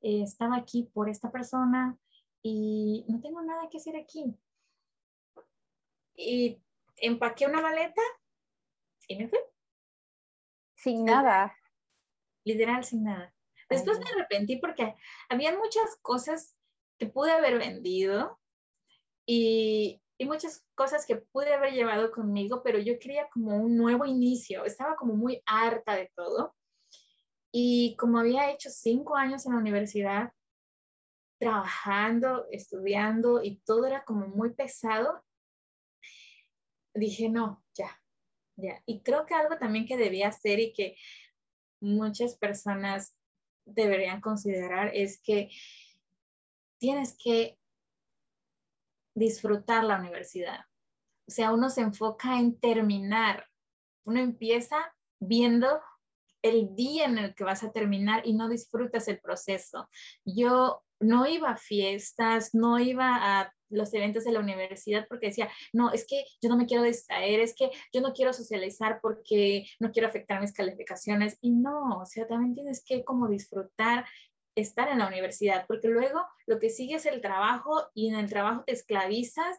[0.00, 1.98] eh, estaba aquí por esta persona
[2.42, 4.34] y no tengo nada que hacer aquí.
[6.14, 6.60] Y
[6.96, 8.02] empaqué una maleta
[9.06, 9.38] y me fui.
[10.74, 11.56] Sin nada.
[12.44, 13.34] Literal, sin nada.
[13.68, 14.94] Después me arrepentí porque
[15.28, 16.56] había muchas cosas
[16.98, 18.40] que pude haber vendido
[19.26, 24.04] y, y, muchas cosas que pude haber llevado conmigo, pero yo quería como un nuevo
[24.04, 24.64] inicio.
[24.64, 26.54] Estaba como muy harta de todo.
[27.52, 30.32] Y como había hecho cinco años en la universidad,
[31.38, 35.24] trabajando, estudiando y todo era como muy pesado,
[36.94, 38.00] dije, no, ya,
[38.56, 38.82] ya.
[38.86, 40.96] Y creo que algo también que debía hacer y que
[41.80, 43.16] muchas personas
[43.64, 45.50] deberían considerar es que
[46.78, 47.58] tienes que
[49.18, 50.60] disfrutar la universidad.
[51.26, 53.46] O sea, uno se enfoca en terminar.
[54.04, 55.80] Uno empieza viendo
[56.42, 59.88] el día en el que vas a terminar y no disfrutas el proceso.
[60.24, 65.50] Yo no iba a fiestas, no iba a los eventos de la universidad porque decía,
[65.72, 69.66] no, es que yo no me quiero distraer, es que yo no quiero socializar porque
[69.78, 71.36] no quiero afectar mis calificaciones.
[71.40, 74.06] Y no, o sea, también tienes que como disfrutar
[74.54, 78.28] estar en la universidad, porque luego lo que sigue es el trabajo y en el
[78.28, 79.58] trabajo te esclavizas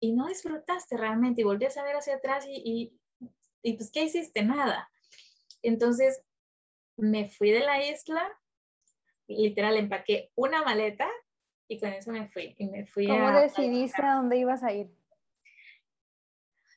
[0.00, 3.28] y no disfrutaste realmente y volvías a ver hacia atrás y, y,
[3.62, 4.42] y pues, ¿qué hiciste?
[4.42, 4.88] Nada.
[5.62, 6.22] Entonces,
[6.96, 8.22] me fui de la isla,
[9.26, 11.08] literal, empaqué una maleta
[11.68, 12.54] y con eso me fui.
[12.58, 14.90] Y me fui ¿Cómo decidiste a, dónde ibas a ir?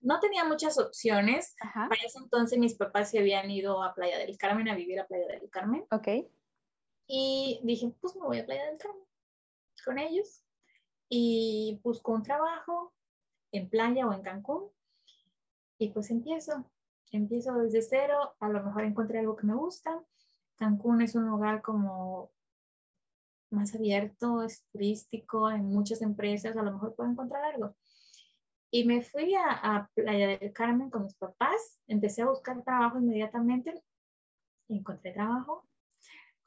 [0.01, 1.55] No tenía muchas opciones.
[1.73, 5.07] Para ese entonces mis papás se habían ido a Playa del Carmen, a vivir a
[5.07, 5.85] Playa del Carmen.
[5.91, 6.07] Ok.
[7.09, 9.03] Y dije, pues me voy a Playa del Carmen
[9.83, 10.45] con ellos.
[11.09, 12.93] Y busco un trabajo
[13.51, 14.69] en playa o en Cancún.
[15.77, 16.65] Y pues empiezo
[17.11, 20.03] empiezo desde cero, a lo mejor encontré algo que me gusta.
[20.55, 22.31] Cancún es un lugar como
[23.51, 27.75] más abierto, es turístico, hay muchas empresas, a lo mejor puedo encontrar algo.
[28.71, 33.83] Y me fui a, Playa del Carmen con mis papás, empecé a buscar trabajo inmediatamente,
[34.67, 35.67] encontré trabajo.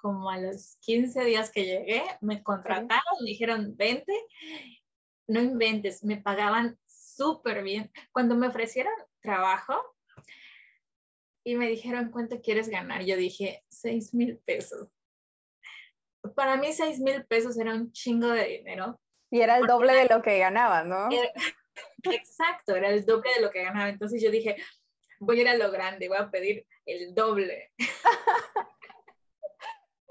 [0.02, 4.12] Como a los 15 días que llegué, me contrataron, me dijeron, vente,
[5.28, 7.90] no inventes, me pagaban súper bien.
[8.12, 9.80] Cuando me ofrecieron trabajo,
[11.44, 13.04] y me dijeron, ¿cuánto quieres ganar?
[13.04, 14.88] Yo dije, seis mil pesos.
[16.36, 19.00] Para mí, seis mil pesos era un chingo de dinero.
[19.30, 21.08] Y era el doble de lo que ganaba, ¿no?
[22.04, 23.88] exacto, era el doble de lo que ganaba.
[23.88, 24.56] Entonces yo dije,
[25.18, 27.72] voy a ir a lo grande, voy a pedir el doble.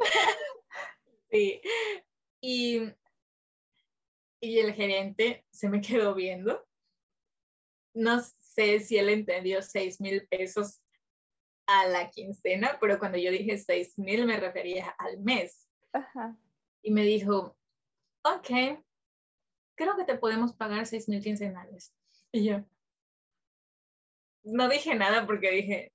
[1.31, 1.61] sí.
[2.41, 2.81] Y,
[4.39, 6.65] y el gerente se me quedó viendo.
[7.93, 10.81] No sé si él entendió seis mil pesos
[11.67, 15.67] a la quincena, pero cuando yo dije seis mil me refería al mes.
[16.81, 17.55] Y me dijo,
[18.23, 18.83] ok,
[19.75, 21.93] creo que te podemos pagar seis mil quincenales.
[22.31, 22.65] Y yo
[24.43, 25.93] no dije nada porque dije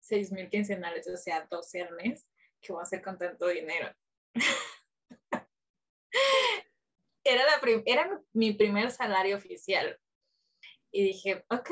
[0.00, 2.26] seis mil quincenales, o sea, 12 al mes,
[2.62, 3.92] ¿qué voy a hacer con tanto dinero?
[7.24, 9.98] era, la era mi primer salario oficial.
[10.90, 11.70] Y dije, ok.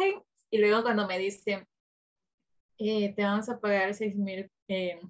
[0.50, 1.66] Y luego cuando me dice,
[2.78, 5.00] eh, te vamos a pagar 6 mil eh,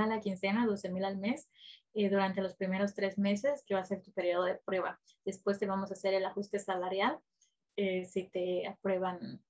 [0.00, 1.48] a la quincena, 12 mil al mes.
[1.92, 5.00] eh, durante los primeros tres meses, que va a ser tu periodo de prueba.
[5.24, 7.18] Después te vamos a hacer el ajuste salarial.
[7.76, 9.42] Eh, si te aprueban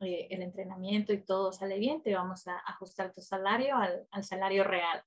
[0.00, 4.24] eh, el entrenamiento y todo sale bien, te vamos a ajustar tu salario al, al
[4.24, 5.02] salario real.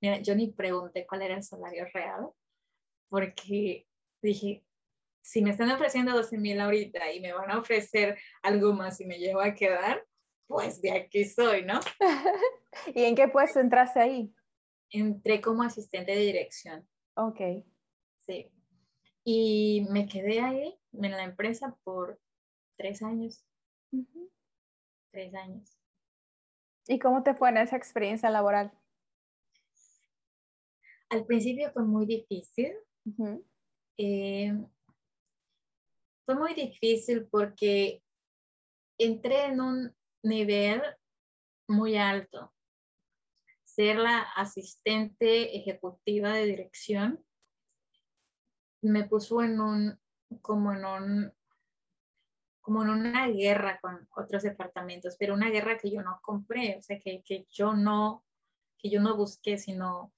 [0.00, 2.28] Mira, yo ni pregunté cuál era el salario real,
[3.08, 3.86] porque
[4.20, 4.64] dije,
[5.22, 9.06] si me están ofreciendo 12 mil ahorita y me van a ofrecer algo más y
[9.06, 10.04] me llevo a quedar,
[10.46, 11.80] pues de aquí soy, ¿no?
[12.94, 14.34] ¿Y en qué puesto entraste ahí?
[14.90, 16.86] Entré como asistente de dirección.
[17.14, 17.40] Ok.
[18.26, 18.50] Sí.
[19.24, 22.20] Y me quedé ahí en la empresa por
[22.76, 23.44] tres años.
[25.10, 25.78] Tres años.
[26.88, 28.72] ¿Y cómo te fue en esa experiencia laboral?
[31.10, 32.72] Al principio fue muy difícil.
[33.98, 34.52] Eh,
[36.24, 38.02] fue muy difícil porque
[38.98, 40.82] entré en un nivel
[41.68, 42.52] muy alto.
[43.64, 47.24] Ser la asistente ejecutiva de dirección
[48.82, 50.00] me puso en un,
[50.40, 51.32] como en un,
[52.62, 56.82] como en una guerra con otros departamentos, pero una guerra que yo no compré, o
[56.82, 58.24] sea, que, que yo no,
[58.78, 60.12] que yo no busqué, sino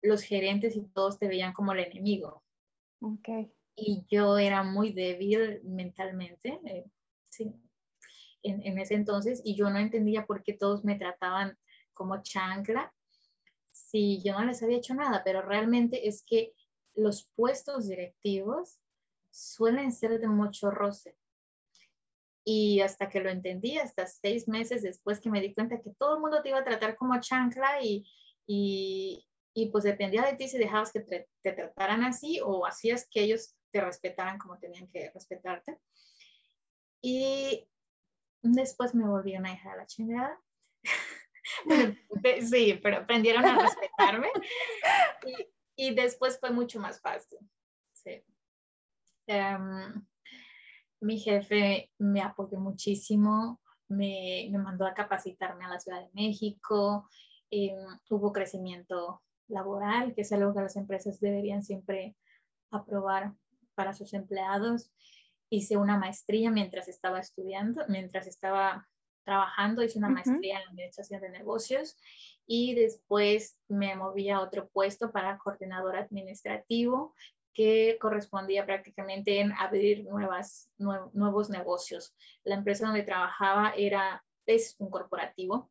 [0.00, 2.42] los gerentes y todos te veían como el enemigo.
[3.00, 3.52] Okay.
[3.76, 6.86] Y yo era muy débil mentalmente, eh,
[7.28, 7.52] sí,
[8.42, 11.58] en, en, ese entonces, y yo no entendía por qué todos me trataban
[11.92, 12.94] como chancla
[13.72, 16.52] si yo no les había hecho nada, pero realmente es que
[16.94, 18.78] los puestos directivos
[19.30, 21.16] suelen ser de mucho roce.
[22.44, 26.16] Y hasta que lo entendí, hasta seis meses después que me di cuenta que todo
[26.16, 28.06] el mundo te iba a tratar como chancla y,
[28.46, 33.08] y, y pues dependía de ti si dejabas que te, te, trataran así o hacías
[33.10, 35.78] que ellos te respetaran como tenían que respetarte.
[37.00, 37.66] Y
[38.42, 40.40] después me volví una hija de la chingada.
[42.50, 44.28] sí, pero aprendieron a respetarme.
[45.26, 47.38] Y, y, después fue mucho más fácil.
[47.92, 48.22] Sí.
[49.26, 50.06] Um,
[51.04, 57.06] mi jefe me apoyó muchísimo, me, me, mandó a capacitarme a la Ciudad de México,
[57.50, 57.76] eh,
[58.08, 62.16] hubo crecimiento laboral, que es algo que las empresas deberían siempre
[62.70, 63.34] aprobar
[63.74, 64.90] para sus empleados.
[65.50, 68.88] Hice una maestría mientras estaba estudiando, mientras estaba
[69.24, 71.98] trabajando, hice una maestría en administración de negocios
[72.46, 77.14] y después me moví a otro puesto para coordinador administrativo
[77.54, 82.14] que correspondía prácticamente en abrir nuevas, nuevos negocios.
[82.42, 85.70] La empresa donde trabajaba era, es un corporativo,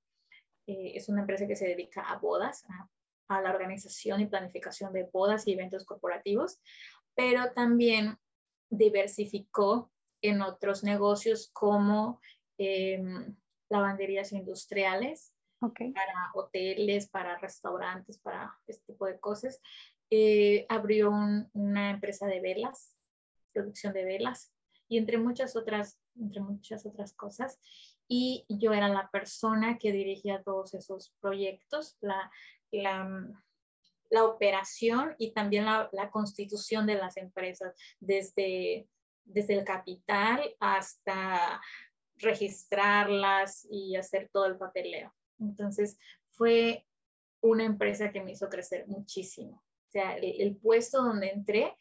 [0.65, 2.89] eh, es una empresa que se dedica a bodas, a
[3.27, 6.59] a la organización y planificación de bodas y eventos corporativos,
[7.15, 8.17] pero también
[8.69, 9.91] diversificó
[10.21, 12.21] en otros negocios como
[12.57, 13.03] eh,
[13.69, 19.61] lavanderías industriales, para hoteles, para restaurantes, para este tipo de cosas.
[20.15, 21.09] Eh, abrió
[21.53, 22.95] una empresa de velas,
[23.51, 24.53] producción de velas,
[24.87, 27.59] y entre muchas otras, entre muchas otras cosas.
[28.07, 32.29] Y yo era la persona que dirigía todos esos proyectos, la,
[32.69, 33.27] la,
[34.11, 38.87] la operación y también la, la, constitución de las empresas, desde,
[39.25, 41.59] desde el capital hasta
[42.17, 45.11] registrarlas y hacer todo el papeleo.
[45.39, 45.97] Entonces,
[46.29, 46.85] fue
[47.41, 49.63] una empresa que me hizo crecer muchísimo.
[49.93, 51.77] O sea, el, el puesto donde entré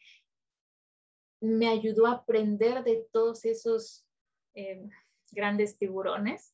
[1.41, 4.05] me ayudó a aprender de todos esos
[4.53, 4.87] eh,
[5.31, 6.53] grandes tiburones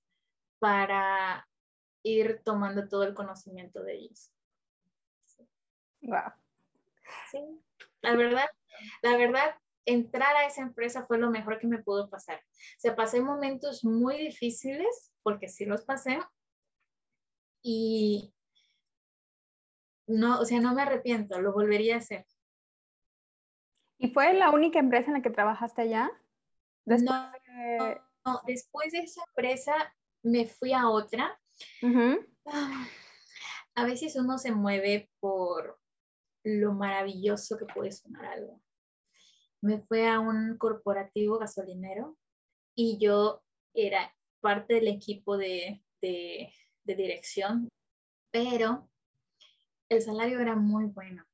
[0.60, 1.46] para
[2.02, 4.32] ir tomando todo el conocimiento de ellos.
[6.02, 6.32] Wow.
[7.30, 7.40] Sí,
[8.02, 8.50] la verdad,
[9.02, 12.40] la verdad, entrar a esa empresa fue lo mejor que me pudo pasar.
[12.40, 16.20] O sea, pasé momentos muy difíciles, porque sí los pasé,
[17.62, 18.34] y
[20.10, 22.26] no, o sea, no me arrepiento, lo volvería a hacer.
[24.00, 26.12] ¿Y fue la única empresa en la que trabajaste allá?
[26.86, 28.02] Después no, de...
[28.26, 31.40] no, después de esa empresa me fui a otra.
[33.76, 35.80] A veces uno se mueve por
[36.44, 38.62] lo maravilloso que puede sonar algo.
[39.62, 42.18] Me fui a un corporativo gasolinero
[42.74, 43.44] y yo
[43.76, 46.52] era parte del equipo de, de,
[46.86, 47.70] de dirección,
[48.32, 48.90] pero
[49.90, 51.26] el salario era muy bueno.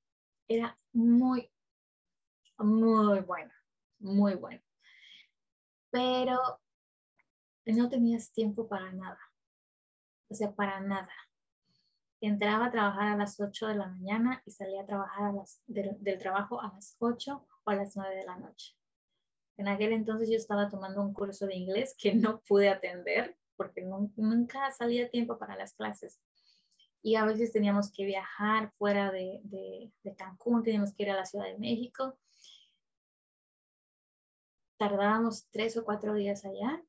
[0.47, 1.51] Era muy,
[2.57, 3.51] muy bueno,
[3.99, 4.61] muy bueno.
[5.91, 6.39] Pero
[7.65, 9.19] no tenías tiempo para nada.
[10.29, 11.11] O sea, para nada.
[12.21, 15.61] Entraba a trabajar a las 8 de la mañana y salía a trabajar a las,
[15.67, 18.75] del, del trabajo a las 8 o a las 9 de la noche.
[19.57, 23.81] En aquel entonces yo estaba tomando un curso de inglés que no pude atender porque
[23.81, 26.19] nunca salía tiempo para las clases.
[27.05, 31.27] Y a veces teníamos que viajar fuera de, de, Cancún, teníamos que ir a la
[31.27, 32.17] Ciudad de México.
[34.79, 36.83] Tardábamos tres o cuatro días allá,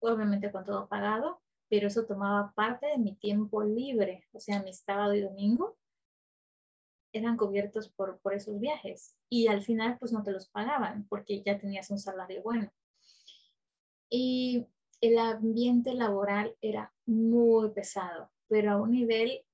[0.00, 1.40] obviamente con todo pagado,
[1.70, 5.78] pero eso tomaba parte de mi tiempo libre, o sea, mi sábado y domingo
[7.14, 11.42] eran cubiertos por, por esos viajes y al final pues no te los pagaban porque
[11.42, 12.70] ya tenías un salario bueno.
[14.10, 14.66] Y
[15.00, 19.44] el ambiente laboral era muy pesado, pero a un nivel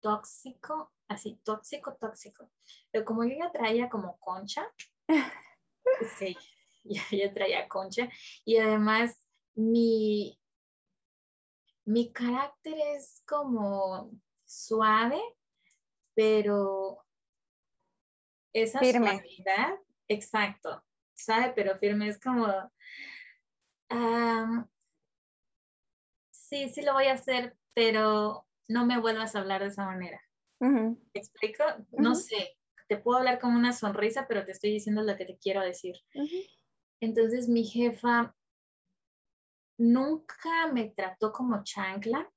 [0.00, 2.50] tóxico, así, tóxico, tóxico.
[2.90, 4.66] Pero como yo ya traía como concha,
[6.18, 6.36] sí,
[6.84, 8.08] ya, ya traía concha
[8.44, 9.18] y además
[9.54, 10.40] mi,
[11.84, 14.10] mi carácter es como
[14.44, 15.20] suave,
[16.14, 17.04] pero
[18.52, 19.10] esa Firme.
[19.10, 19.78] suavidad,
[20.08, 20.84] exacto,
[21.14, 22.46] suave pero firme, es como,
[23.90, 24.68] ah,
[26.30, 30.20] sí, sí lo voy a hacer, pero no me vuelvas a hablar de esa manera.
[30.58, 31.62] ¿Me explico?
[31.92, 32.58] No sé,
[32.88, 35.94] te puedo hablar con una sonrisa, pero te estoy diciendo lo que te quiero decir.
[37.00, 38.34] Entonces mi jefa
[39.78, 42.28] nunca me trató como chancla,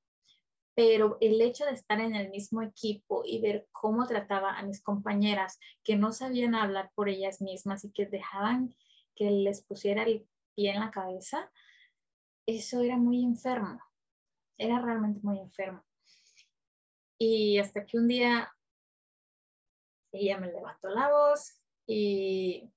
[0.76, 4.84] pero el hecho de estar en el mismo equipo y ver cómo trataba a mis
[4.84, 8.76] compañeras que no sabían hablar por ellas mismas y que dejaban
[9.16, 11.52] que les pusiera el pie en la cabeza,
[12.46, 13.80] eso era muy enfermo,
[14.62, 15.84] era realmente muy enfermo.
[17.18, 18.52] Y hasta que un día
[20.12, 22.70] ella me levantó la voz y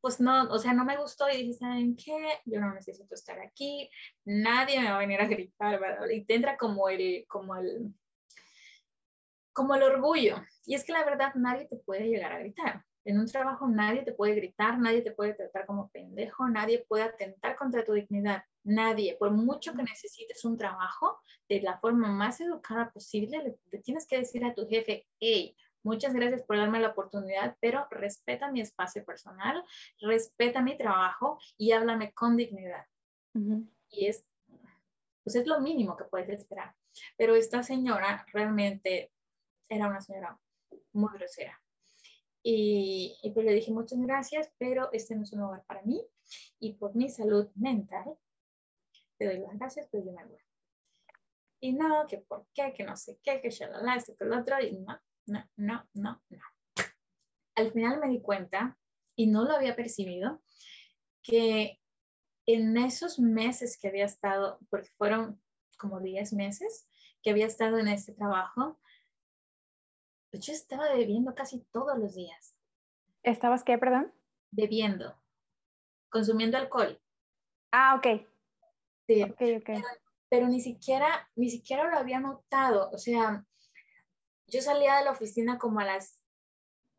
[0.00, 2.40] pues no, o sea, no me gustó y dije, ¿saben qué?
[2.44, 3.90] Yo no necesito estar aquí,
[4.24, 6.08] nadie me va a venir a gritar, ¿verdad?
[6.10, 7.92] Y te entra como el, como el,
[9.52, 10.36] como el orgullo.
[10.64, 12.84] Y es que la verdad nadie te puede llegar a gritar.
[13.06, 17.04] En un trabajo nadie te puede gritar, nadie te puede tratar como pendejo, nadie puede
[17.04, 18.42] atentar contra tu dignidad.
[18.64, 23.78] Nadie, por mucho que necesites un trabajo, de la forma más educada posible, le, le
[23.78, 28.50] tienes que decir a tu jefe, hey, muchas gracias por darme la oportunidad, pero respeta
[28.50, 29.64] mi espacio personal,
[30.00, 32.86] respeta mi trabajo y háblame con dignidad.
[33.88, 34.26] Y es,
[35.22, 36.74] pues es lo mínimo que puedes esperar.
[37.16, 39.12] Pero esta señora realmente
[39.68, 40.36] era una señora
[40.92, 41.62] muy grosera.
[42.48, 46.00] Y, y, pues le dije muchas gracias, pero este no es un lugar para mí.
[46.60, 48.16] Y por mi salud mental,
[49.18, 50.38] te doy las gracias, pero yo me voy.
[51.58, 54.60] Y no, que por qué, que no sé qué, que shalala, esto, que lo otro,
[54.60, 56.42] y no, no, no, no, no.
[57.56, 58.78] Al final me di cuenta,
[59.16, 60.40] y no lo había percibido,
[61.24, 61.80] que
[62.46, 65.42] en esos meses que había estado, porque fueron
[65.78, 66.88] como 10 meses
[67.24, 68.78] que había estado en este trabajo,
[70.30, 72.54] pues yo estaba bebiendo casi todos los días.
[73.22, 74.12] ¿Estabas qué, perdón?
[74.50, 75.16] Bebiendo,
[76.10, 77.00] consumiendo alcohol.
[77.72, 78.26] Ah, ok.
[79.06, 79.62] Sí, Ok, ok.
[79.66, 79.82] pero,
[80.28, 82.90] pero ni siquiera, ni siquiera lo había notado.
[82.90, 83.44] O sea,
[84.46, 86.20] yo salía de la oficina como a las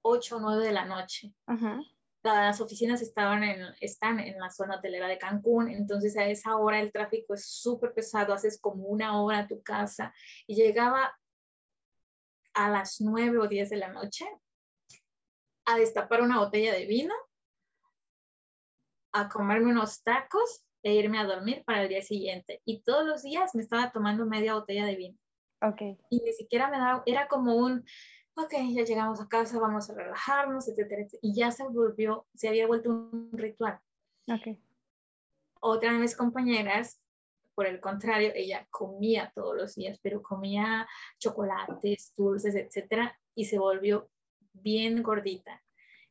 [0.01, 1.33] 8 o 9 de la noche.
[1.45, 1.79] Ajá.
[2.23, 6.79] Las oficinas estaban en, están en la zona hotelera de Cancún, entonces a esa hora
[6.79, 10.13] el tráfico es súper pesado, haces como una hora a tu casa
[10.45, 11.17] y llegaba
[12.57, 14.25] a las 9 o 10 de la noche
[15.65, 17.13] a destapar una botella de vino,
[19.13, 22.61] a comerme unos tacos e irme a dormir para el día siguiente.
[22.65, 25.17] Y todos los días me estaba tomando media botella de vino.
[25.61, 25.81] Ok.
[26.09, 27.85] Y ni siquiera me daba, era como un,
[28.35, 31.19] ok, ya llegamos a casa, vamos a relajarnos, etcétera, etcétera.
[31.21, 33.79] Y ya se volvió, se había vuelto un ritual.
[34.29, 34.57] Ok.
[35.59, 37.01] Otra de mis compañeras,
[37.57, 40.87] por el contrario, ella comía todos los días, pero comía
[41.17, 44.11] chocolates, dulces, etcétera, y se volvió
[44.53, 45.63] bien gordita.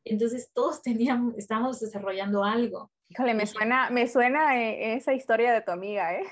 [0.03, 2.91] Entonces todos teníamos, estábamos desarrollando algo.
[3.07, 6.25] Híjole, me suena, me suena eh, esa historia de tu amiga, ¿eh?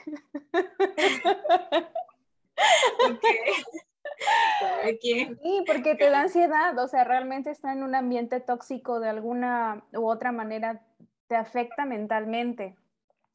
[5.01, 5.39] ¿Quién?
[5.41, 9.86] Sí, porque te da ansiedad, o sea, realmente está en un ambiente tóxico de alguna
[9.93, 10.82] u otra manera,
[11.28, 12.76] te afecta mentalmente.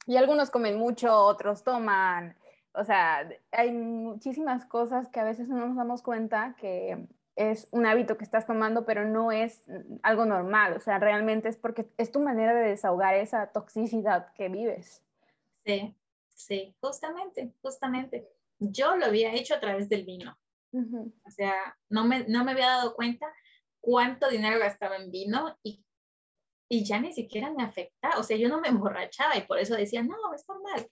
[0.07, 2.35] Y algunos comen mucho, otros toman,
[2.73, 7.85] o sea, hay muchísimas cosas que a veces no nos damos cuenta que es un
[7.85, 9.63] hábito que estás tomando, pero no es
[10.03, 14.49] algo normal, o sea, realmente es porque es tu manera de desahogar esa toxicidad que
[14.49, 15.03] vives.
[15.65, 15.95] Sí,
[16.33, 18.27] sí, justamente, justamente.
[18.59, 20.37] Yo lo había hecho a través del vino.
[20.73, 23.27] O sea, no me, no me había dado cuenta
[23.81, 25.83] cuánto dinero gastaba en vino y,
[26.71, 28.17] y ya ni siquiera me afectaba.
[28.17, 30.87] O sea, yo no me emborrachaba y por eso decía, no, es normal.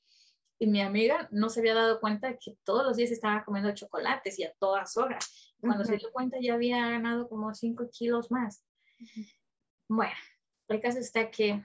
[0.60, 3.74] Y mi amiga no se había dado cuenta de que todos los días estaba comiendo
[3.74, 5.54] chocolates y a todas horas.
[5.62, 8.62] Cuando se dio cuenta ya había ganado como 5 kilos más.
[9.88, 10.14] Bueno,
[10.68, 11.64] el caso está que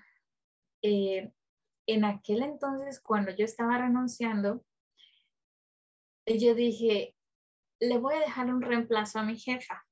[0.82, 1.32] eh,
[1.88, 4.64] en aquel entonces, cuando yo estaba renunciando,
[6.24, 7.16] yo dije,
[7.80, 9.84] le voy a dejar un reemplazo a mi jefa.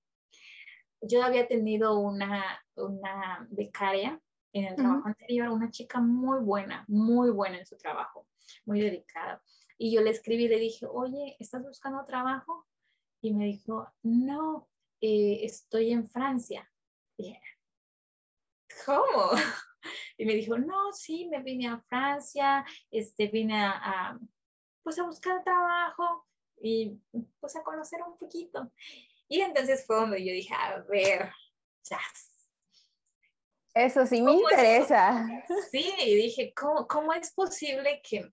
[1.00, 4.20] Yo había tenido una, una becaria
[4.52, 8.26] en el trabajo anterior, una chica muy buena, muy buena en su trabajo,
[8.66, 9.42] muy dedicada.
[9.78, 12.66] Y yo le escribí, le dije, oye, ¿estás buscando trabajo?
[13.20, 14.68] Y me dijo, no,
[15.00, 16.70] eh, estoy en Francia.
[17.16, 17.34] Y
[18.84, 19.30] ¿cómo?
[20.16, 24.16] Y me dijo, no, sí, me vine a Francia, este, vine a,
[24.84, 26.28] pues a buscar trabajo
[26.60, 27.00] y
[27.40, 28.70] pues a conocer un poquito.
[29.28, 31.32] Y entonces fue donde yo dije, a ver,
[31.82, 31.98] ya.
[33.74, 35.26] Eso sí me interesa.
[35.70, 38.30] Sí, y dije, ¿cómo, ¿cómo es posible que,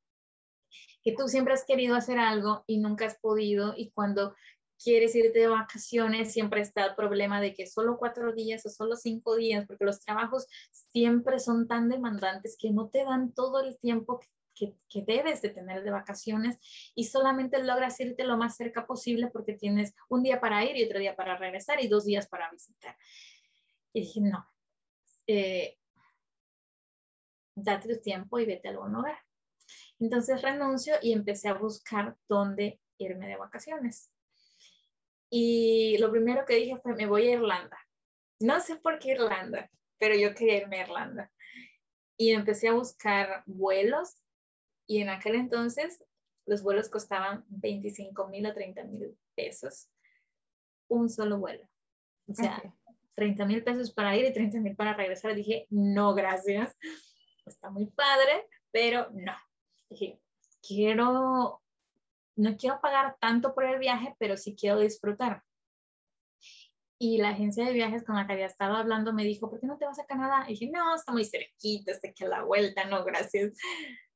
[1.01, 3.73] que tú siempre has querido hacer algo y nunca has podido?
[3.77, 4.35] Y cuando
[4.81, 8.95] quieres irte de vacaciones, siempre está el problema de que solo cuatro días o solo
[8.95, 10.47] cinco días, porque los trabajos
[10.91, 14.19] siempre son tan demandantes que no te dan todo el tiempo
[14.55, 16.57] que, que, debes de tener de vacaciones
[16.95, 20.83] y solamente logras irte lo más cerca posible porque tienes un día para ir y
[20.83, 22.97] otro día para regresar y dos días para visitar.
[23.93, 24.45] Y dije, no,
[25.31, 25.77] eh,
[27.55, 29.19] date tu tiempo y vete a algún lugar.
[29.99, 34.11] Entonces renuncio y empecé a buscar dónde irme de vacaciones.
[35.29, 37.77] Y lo primero que dije fue, me voy a Irlanda.
[38.39, 39.69] No sé por qué Irlanda,
[39.99, 41.31] pero yo quería irme a Irlanda.
[42.17, 44.23] Y empecé a buscar vuelos
[44.87, 46.03] y en aquel entonces
[46.47, 49.91] los vuelos costaban 25 mil o 30 mil pesos.
[50.87, 51.69] Un solo vuelo.
[52.27, 52.73] O sea,
[53.19, 55.35] 30 mil pesos para ir y 30 mil para regresar.
[55.35, 56.77] Dije, no, gracias.
[57.45, 59.35] Está muy padre, pero no.
[59.89, 60.21] Dije,
[60.65, 61.61] quiero
[62.37, 65.43] no quiero pagar tanto por el viaje, pero sí quiero disfrutar.
[66.97, 69.67] Y la agencia de viajes con la que había estado hablando me dijo, ¿por qué
[69.67, 70.45] no te vas a Canadá?
[70.47, 73.51] Y dije, no, está muy cerquita, está que a la vuelta, no, gracias.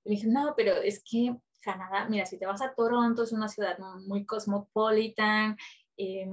[0.05, 3.49] Y dije, no, pero es que Canadá, mira, si te vas a Toronto, es una
[3.49, 3.77] ciudad
[4.07, 5.57] muy cosmopolitan,
[5.97, 6.29] eh,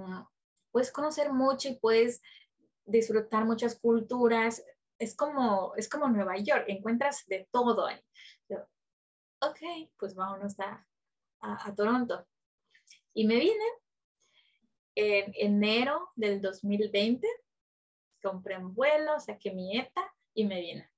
[0.71, 2.21] puedes conocer mucho y puedes
[2.91, 4.65] disfrutar muchas culturas.
[4.99, 8.01] Es como, es como Nueva York, encuentras de todo ahí.
[9.43, 10.87] ok, pues vámonos a,
[11.41, 12.27] a, Toronto.
[13.15, 13.65] Y me vine
[14.95, 17.27] en enero del 2020,
[18.23, 20.91] compré un vuelo, saqué mi ETA y me vine.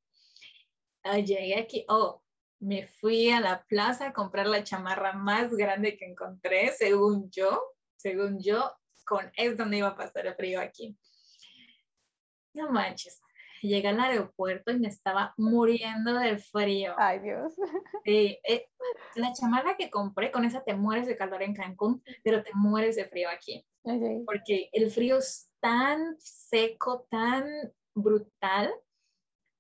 [1.04, 2.22] Ah, llegué aquí, oh,
[2.58, 7.60] me fui a la plaza a comprar la chamarra más grande que encontré, según yo,
[7.96, 8.72] según yo,
[9.04, 10.96] con es donde iba a pasar el frío aquí.
[12.54, 13.22] No manches,
[13.62, 16.94] llegué al aeropuerto y me estaba muriendo de frío.
[16.98, 17.54] Ay, Dios.
[18.04, 18.40] Eh,
[19.14, 22.96] la chamarra que compré, con esa te mueres de calor en Cancún, pero te mueres
[22.96, 23.64] de frío aquí.
[24.26, 27.44] Porque el frío es tan seco, tan
[27.94, 28.72] brutal,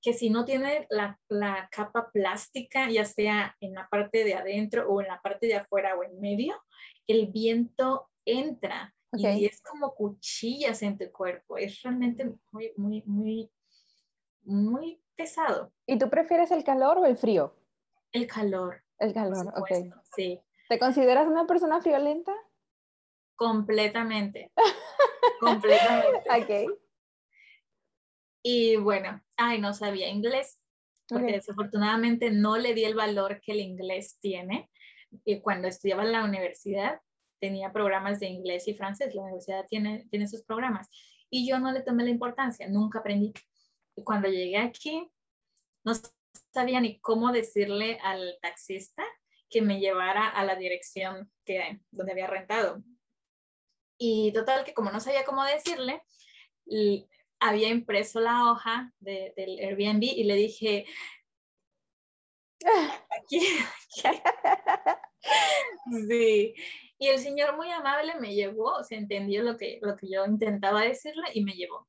[0.00, 4.88] que si no tiene la, la, capa plástica, ya sea en la parte de adentro
[4.88, 6.60] o en la parte de afuera o en medio,
[7.06, 11.58] el viento entra y es como cuchillas en tu cuerpo.
[11.58, 13.50] Es realmente muy, muy, muy
[14.44, 15.72] muy pesado.
[15.86, 17.56] ¿Y tú prefieres el calor o el frío?
[18.12, 18.82] El calor.
[18.98, 19.94] El calor, ok.
[20.14, 20.40] Sí.
[20.68, 22.32] ¿Te consideras una persona friolenta?
[23.36, 24.52] Completamente.
[25.40, 26.68] Completamente.
[26.68, 26.78] Ok.
[28.44, 30.60] Y bueno, ay, no sabía inglés,
[31.08, 34.70] porque desafortunadamente no le di el valor que el inglés tiene.
[35.24, 37.00] Y cuando estudiaba en la universidad,
[37.42, 39.16] tenía programas de inglés y francés.
[39.16, 40.88] La universidad tiene, tiene sus programas.
[41.28, 43.32] Y yo no le tomé la importancia, nunca aprendí.
[43.96, 45.10] Y cuando llegué aquí,
[45.84, 45.92] no
[46.54, 49.02] sabía ni cómo decirle al taxista
[49.50, 52.84] que me llevara a la dirección que, donde había rentado.
[53.98, 56.00] Y total que como no sabía cómo decirle,
[57.40, 60.86] había impreso la hoja del Airbnb y le dije,
[63.10, 63.40] aquí,
[66.08, 66.54] Sí.
[67.02, 70.82] Y el señor muy amable me llevó, se entendió lo que, lo que yo intentaba
[70.82, 71.88] decirle y me llevó.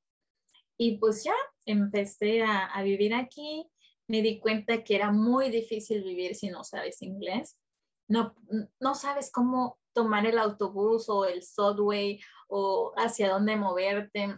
[0.75, 1.35] Y pues ya
[1.67, 3.69] empecé a, a, vivir aquí,
[4.07, 7.59] me di cuenta que era muy difícil vivir si no sabes inglés.
[8.07, 8.33] No,
[8.79, 14.35] no sabes cómo tomar el autobús o el subway o hacia dónde moverte.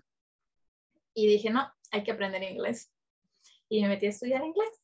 [1.14, 2.92] Y dije, no, hay que aprender inglés.
[3.70, 4.82] Y me metí a estudiar inglés.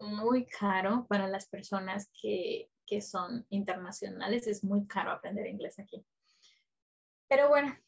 [0.00, 6.04] Muy caro para las personas que, que son internacionales, es muy caro aprender inglés aquí.
[7.28, 7.78] Pero bueno,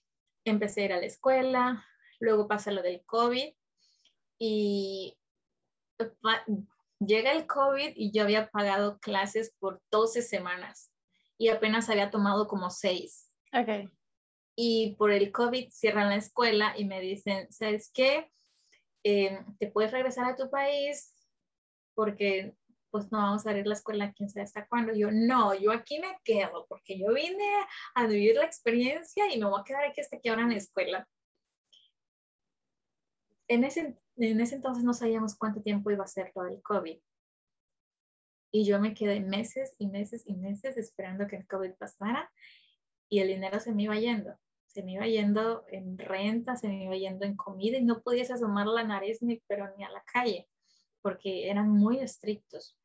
[0.44, 1.84] empecé a ir a la escuela,
[2.20, 3.52] luego pasa lo del COVID
[4.38, 5.18] y
[7.00, 10.92] llega el COVID y yo había pagado clases por 12 semanas
[11.36, 13.32] y apenas había tomado como 6.
[13.60, 13.88] Okay.
[14.54, 18.30] Y por el COVID cierran la escuela y me dicen, ¿sabes qué?
[19.02, 21.12] Eh, te puedes regresar a tu país
[21.96, 22.54] porque
[22.92, 24.94] pues no vamos a abrir la escuela quién sabe hasta cuándo.
[24.94, 27.50] Yo, no, yo aquí me quedo porque yo vine
[27.94, 31.08] a vivir la experiencia y me voy a quedar aquí hasta que abran la escuela.
[33.48, 37.00] En ese, en ese entonces no sabíamos cuánto tiempo iba a ser todo el COVID.
[38.52, 42.30] Y yo me quedé meses y meses y meses esperando que el COVID pasara
[43.08, 44.38] y el dinero se me iba yendo.
[44.66, 48.30] Se me iba yendo en renta, se me iba yendo en comida y no podías
[48.30, 50.46] asomar la nariz ni, pero ni a la calle
[51.02, 52.78] porque eran muy estrictos.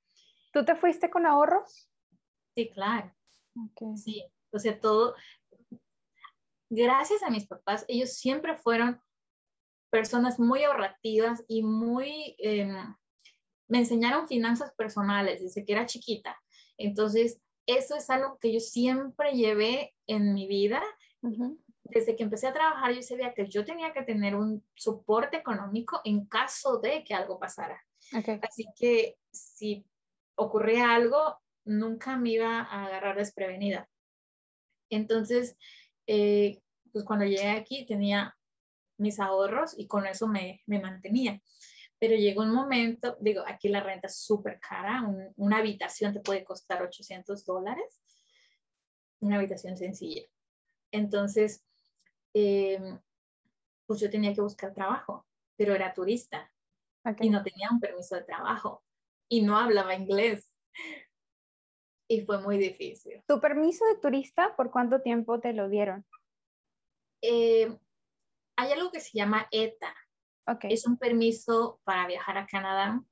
[0.57, 1.87] ¿Tú te fuiste con ahorros?
[2.55, 3.13] Sí, claro.
[3.95, 5.13] Sí, o sea, todo.
[6.67, 8.99] Gracias a mis papás, ellos siempre fueron
[9.91, 12.75] personas muy ahorrativas y muy, em,
[13.67, 16.35] me enseñaron finanzas personales desde que era chiquita.
[16.79, 20.81] Entonces, eso es algo que yo siempre llevé en mi vida.
[21.83, 26.01] Desde que empecé a trabajar, yo sabía que yo tenía que tener un soporte económico
[26.03, 27.79] en caso de que algo pasara.
[28.41, 29.85] Así que si
[30.37, 33.89] ocurría algo, nunca me iba a agarrar desprevenida.
[34.89, 35.57] Entonces,
[36.05, 36.61] eh,
[36.93, 38.37] pues cuando llegué aquí tenía
[38.97, 41.41] mis ahorros y con eso me, me mantenía.
[41.99, 45.03] Pero llegó un momento, digo, aquí la renta es súper cara,
[45.35, 48.01] una habitación te puede costar 800 dólares,
[49.19, 50.23] una habitación sencilla.
[50.91, 51.65] Entonces,
[52.33, 52.99] em,
[53.87, 55.25] pues yo tenía que buscar trabajo,
[55.55, 56.51] pero era turista
[57.19, 58.83] y no tenía un permiso de trabajo
[59.29, 60.51] y no hablaba inglés.
[62.09, 63.21] Y fue muy difícil.
[63.27, 66.05] ¿Tu permiso de turista por cuánto tiempo te lo dieron?
[67.21, 67.77] Eh,
[68.55, 69.93] hay algo que se llama ETA.
[70.45, 70.71] Okay.
[70.71, 73.03] Es un permiso para viajar a Canadá.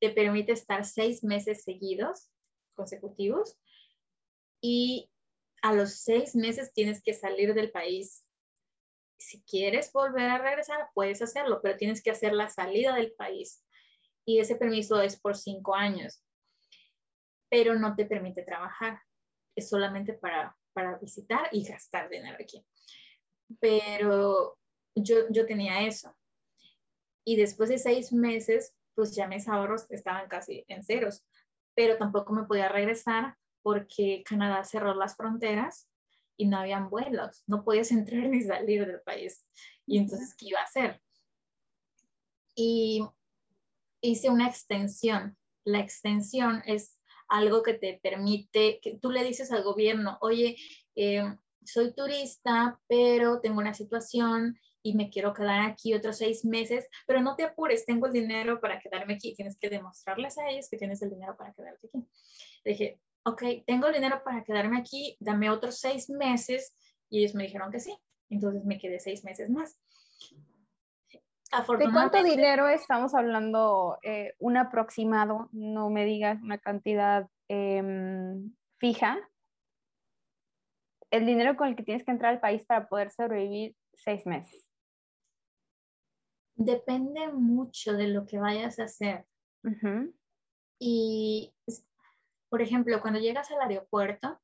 [0.00, 2.30] Te permite estar seis meses seguidos,
[2.74, 3.58] consecutivos,
[4.60, 5.10] y
[5.62, 8.26] a los seis meses tienes que salir del país.
[9.18, 13.65] Si quieres volver a regresar, puedes hacerlo, pero tienes que hacer la salida del país.
[14.26, 16.22] Y ese permiso es por cinco años,
[17.48, 19.00] pero no te permite trabajar.
[19.54, 22.66] Es solamente para, para visitar y gastar dinero aquí.
[23.60, 24.58] Pero
[24.94, 26.14] yo, yo tenía eso.
[27.24, 31.24] Y después de seis meses, pues ya mis ahorros estaban casi en ceros,
[31.74, 35.88] pero tampoco me podía regresar porque Canadá cerró las fronteras
[36.36, 39.46] y no habían vuelos, no podías entrar ni salir del país.
[39.86, 41.00] Y entonces, ¿qué iba a hacer?
[42.54, 43.06] Y
[44.00, 45.36] hice una extensión.
[45.64, 50.56] La extensión es algo que te permite, que tú le dices al gobierno, oye,
[50.94, 51.24] eh,
[51.64, 57.20] soy turista, pero tengo una situación y me quiero quedar aquí otros seis meses, pero
[57.20, 59.34] no te apures, tengo el dinero para quedarme aquí.
[59.34, 62.06] Tienes que demostrarles a ellos que tienes el dinero para quedarte aquí.
[62.64, 66.72] Le dije, ok, tengo el dinero para quedarme aquí, dame otros seis meses.
[67.10, 67.98] Y ellos me dijeron que sí.
[68.30, 69.76] Entonces me quedé seis meses más.
[71.78, 73.98] ¿De cuánto dinero estamos hablando?
[74.02, 79.18] Eh, un aproximado, no me digas una cantidad em, fija.
[81.10, 84.66] El dinero con el que tienes que entrar al país para poder sobrevivir seis meses.
[86.56, 89.26] Depende mucho de lo que vayas a hacer.
[90.78, 91.54] Y,
[92.48, 94.40] por ejemplo, cuando llegas al aeropuerto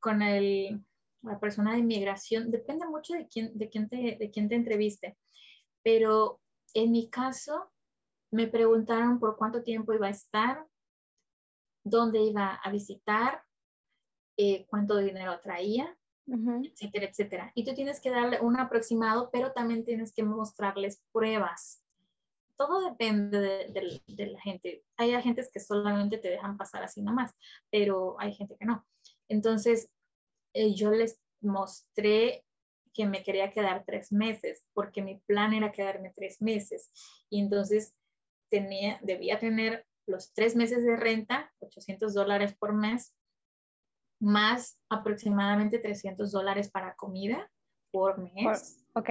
[0.00, 0.84] con el,
[1.22, 5.16] la persona de inmigración, depende mucho de quién, de, quién te, de quién te entreviste.
[5.82, 6.40] Pero
[6.74, 7.70] en mi caso,
[8.30, 10.66] me preguntaron por cuánto tiempo iba a estar,
[11.84, 13.44] dónde iba a visitar,
[14.36, 17.52] eh, cuánto dinero traía etcétera, etcétera.
[17.54, 21.82] Y tú tienes que darle un aproximado, pero también tienes que mostrarles pruebas.
[22.56, 24.84] Todo depende de, la gente.
[24.96, 27.34] Hay agentes que solamente te dejan pasar así nomás,
[27.70, 28.86] pero hay gente que no.
[29.28, 29.90] Entonces,
[30.54, 32.44] eh, yo les mostré
[32.94, 36.90] que me quería quedar tres meses, porque mi plan era quedarme tres meses.
[37.30, 37.94] Y entonces
[38.50, 43.14] tenía, debía tener los tres meses de renta, 800 dólares por mes,
[44.20, 47.50] más aproximadamente 300 dólares para comida
[47.90, 48.84] por mes.
[48.94, 49.10] Ok.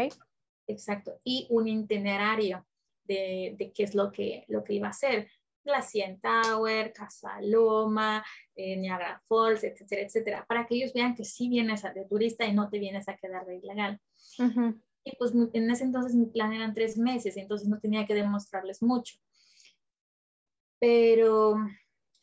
[0.68, 1.20] Exacto.
[1.24, 2.66] Y un itinerario
[3.04, 5.30] de, de, qué es lo que, lo que iba a hacer.
[5.64, 8.24] La CN Tower, Casa Loma,
[8.56, 12.54] eh, Niagara Falls, etcétera, etcétera, para que ellos vean que sí vienes de turista y
[12.54, 14.00] no te vienes a quedar de ilegal.
[15.04, 18.82] Y pues en ese entonces mi plan eran tres meses, entonces no tenía que demostrarles
[18.84, 19.16] mucho.
[20.80, 21.58] Pero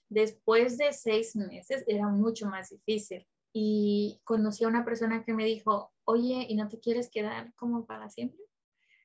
[0.08, 5.44] Después de seis meses era mucho más difícil y conocí a una persona que me
[5.44, 8.38] dijo, oye, ¿y no te quieres quedar como para siempre?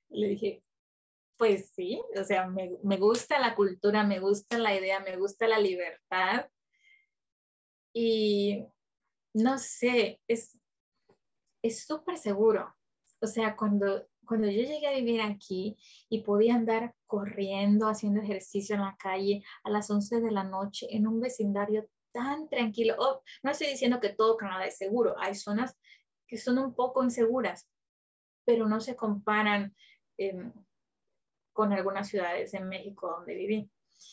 [0.10, 0.64] le dije,
[1.38, 5.48] pues sí, o sea, me, me, gusta la cultura, me gusta la idea, me gusta
[5.48, 6.50] la libertad.
[7.94, 8.66] Y
[9.34, 12.76] no sé, es súper seguro.
[13.20, 15.78] O sea, cuando cuando yo llegué a vivir aquí
[16.10, 20.88] y podía andar corriendo, haciendo ejercicio en la calle a las 11 de la noche
[20.90, 22.96] en un vecindario tan tranquilo.
[23.00, 25.78] Oh, no estoy diciendo que todo Canadá es seguro, hay zonas
[26.28, 27.68] que son un poco inseguras,
[28.46, 29.76] pero no se comparan
[30.18, 30.54] em,
[31.54, 33.72] con algunas ciudades en México donde viví.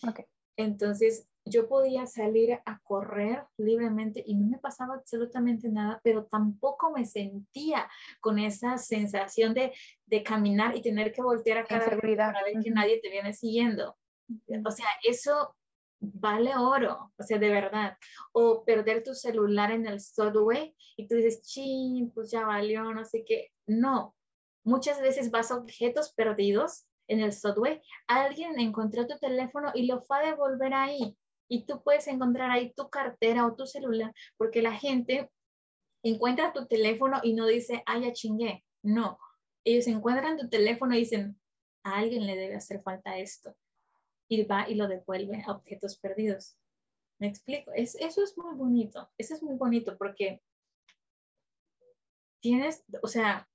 [0.09, 0.25] Okay.
[0.57, 6.93] Entonces, yo podía salir a correr libremente y no me pasaba absolutamente nada, pero tampoco
[6.93, 7.89] me sentía
[8.21, 9.73] con esa sensación de,
[10.07, 13.33] de caminar y tener que voltear a cada vez para ver que nadie te viene
[13.33, 13.97] siguiendo.
[14.65, 15.57] O sea, eso
[15.99, 17.97] vale oro, o sea, de verdad.
[18.33, 23.05] O perder tu celular en el subway y tú dices, ching, pues ya valió, no
[23.05, 23.49] sé qué.
[23.67, 24.15] No,
[24.65, 30.01] muchas veces vas a objetos perdidos en el subway, alguien encontró tu teléfono y lo
[30.01, 31.17] fue a devolver ahí.
[31.49, 35.29] Y tú puedes encontrar ahí tu cartera o tu celular, porque la gente
[36.05, 38.65] encuentra tu teléfono y no dice, ay, ya chingué.
[38.83, 39.19] No,
[39.65, 41.39] ellos encuentran tu teléfono y dicen,
[41.85, 43.55] a alguien le debe hacer falta esto
[44.29, 46.57] y va y lo devuelve a objetos perdidos.
[47.19, 47.73] ¿Me explico?
[47.75, 50.41] Es, eso es muy bonito, eso es muy bonito porque
[52.41, 53.50] tienes, o sea,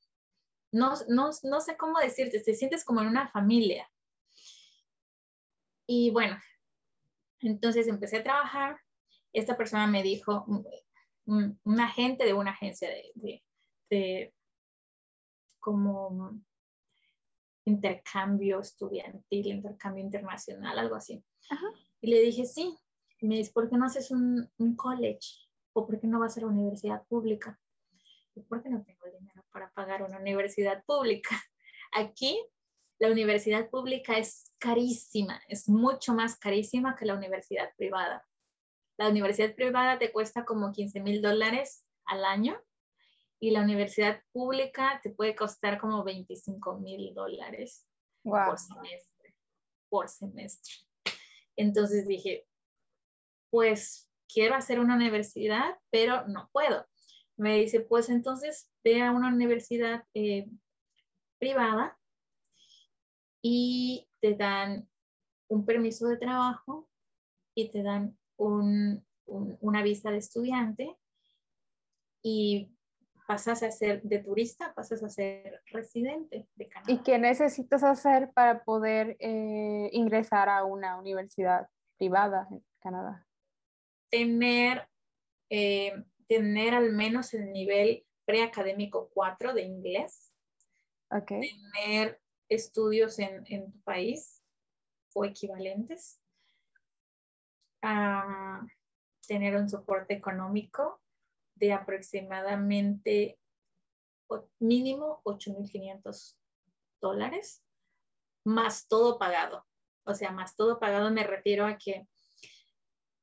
[0.72, 3.90] no, no, no sé cómo decirte, te sientes como en una familia.
[5.88, 6.38] Y bueno,
[7.40, 8.80] entonces empecé a trabajar.
[9.34, 10.46] Esta persona me dijo,
[11.26, 13.44] un, un agente de una agencia de, de,
[13.90, 14.34] de
[15.60, 16.40] como
[17.66, 21.24] intercambio estudiantil, intercambio internacional, algo así.
[22.02, 22.78] Y le dije, sí.
[23.20, 25.48] Y me dice, ¿por qué no haces un, un college?
[25.74, 27.60] ¿O por qué no vas a la universidad pública?
[28.36, 31.30] ¿Y por qué no tengo dinero para pagar una universidad pública?
[31.94, 32.46] Aquí
[33.00, 38.28] la universidad pública es carísima, es mucho más carísima que la universidad privada.
[38.98, 42.62] La universidad privada te cuesta como 15 mil dólares al año
[43.40, 47.88] y la universidad pública te puede costar como 25 mil dólares
[48.24, 49.36] por semestre.
[49.90, 50.74] Por semestre.
[51.56, 52.46] Entonces dije,
[53.50, 56.86] pues quiero hacer una universidad, pero no puedo.
[57.38, 60.50] Me dice, pues entonces ve a una universidad eh,
[61.38, 61.98] privada
[63.42, 64.88] y te dan
[65.48, 66.90] un permiso de trabajo
[67.54, 70.98] y te dan una visa de estudiante
[72.22, 72.76] y
[73.28, 76.92] pasas a ser de turista, pasas a ser residente de Canadá.
[76.92, 81.68] ¿Y qué necesitas hacer para poder eh, ingresar a una universidad
[81.98, 83.28] privada en Canadá?
[84.10, 84.88] Tener,
[85.50, 90.34] eh, tener al menos el nivel preacadémico 4 de inglés.
[91.10, 91.42] Okay.
[91.74, 92.20] Tener
[92.50, 94.44] estudios en, en tu país
[95.14, 96.20] o equivalentes.
[99.28, 101.02] tener un soporte económico
[101.56, 103.40] de aproximadamente
[104.60, 106.36] mínimo 8.500
[107.02, 107.64] dólares,
[108.44, 109.66] más todo pagado.
[110.04, 112.08] O sea, más todo pagado me refiero a que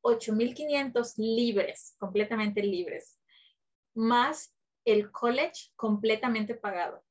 [0.03, 3.19] 8.500 libres, completamente libres,
[3.95, 7.03] más el college completamente pagado.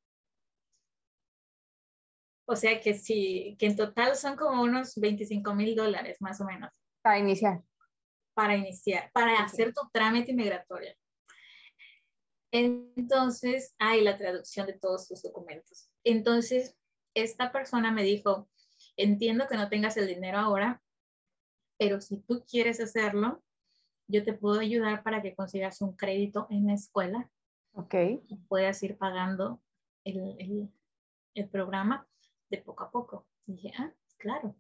[2.46, 6.46] O sea que sí, que en total son como unos 25 mil dólares más o
[6.46, 6.72] menos.
[7.02, 7.62] Para iniciar.
[8.34, 10.94] Para iniciar, para hacer tu trámite migratorio.
[12.52, 15.89] Entonces, hay la traducción de todos tus documentos.
[16.04, 16.76] Entonces,
[17.14, 18.50] esta persona me dijo,
[18.98, 20.82] entiendo que no tengas el dinero ahora,
[21.82, 23.41] pero si tú quieres hacerlo,
[24.07, 27.27] yo te puedo ayudar para que consigas un crédito en la escuela.
[27.73, 27.95] Ok.
[28.27, 29.59] Y puedas ir pagando
[30.03, 30.69] el,
[31.34, 32.07] el, programa
[32.51, 33.25] de poco a poco.
[33.47, 34.55] dije, ah, claro.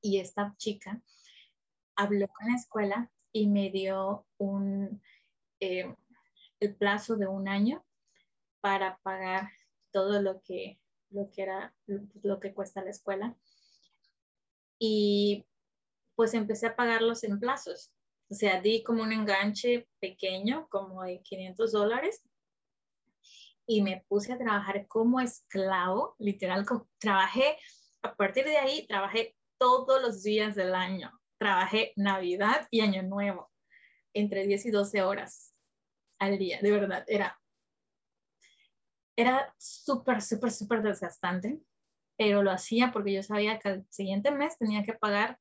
[0.00, 1.02] Y esta chica
[1.96, 5.02] habló con la escuela y me dio un,
[5.60, 5.94] eh,
[6.60, 7.84] el plazo de un año
[8.62, 9.50] para pagar
[9.90, 10.80] todo lo que,
[11.10, 11.74] lo que era,
[12.22, 13.36] lo que cuesta la escuela.
[14.78, 15.44] Y
[16.14, 17.92] pues empecé a pagarlos en plazos.
[18.30, 22.22] O sea, di como un enganche pequeño, como de 500 dólares,
[23.66, 26.66] y me puse a trabajar como esclavo, literal,
[26.98, 27.56] trabajé,
[28.02, 31.12] a partir de ahí, trabajé todos los días del año.
[31.38, 33.50] Trabajé Navidad y Año Nuevo,
[34.14, 35.52] entre 10 y 12 horas
[36.22, 37.40] al día, de verdad, era,
[39.16, 41.60] era súper, súper, súper desgastante,
[42.16, 45.40] pero lo hacía porque yo sabía que el siguiente mes tenía que pagar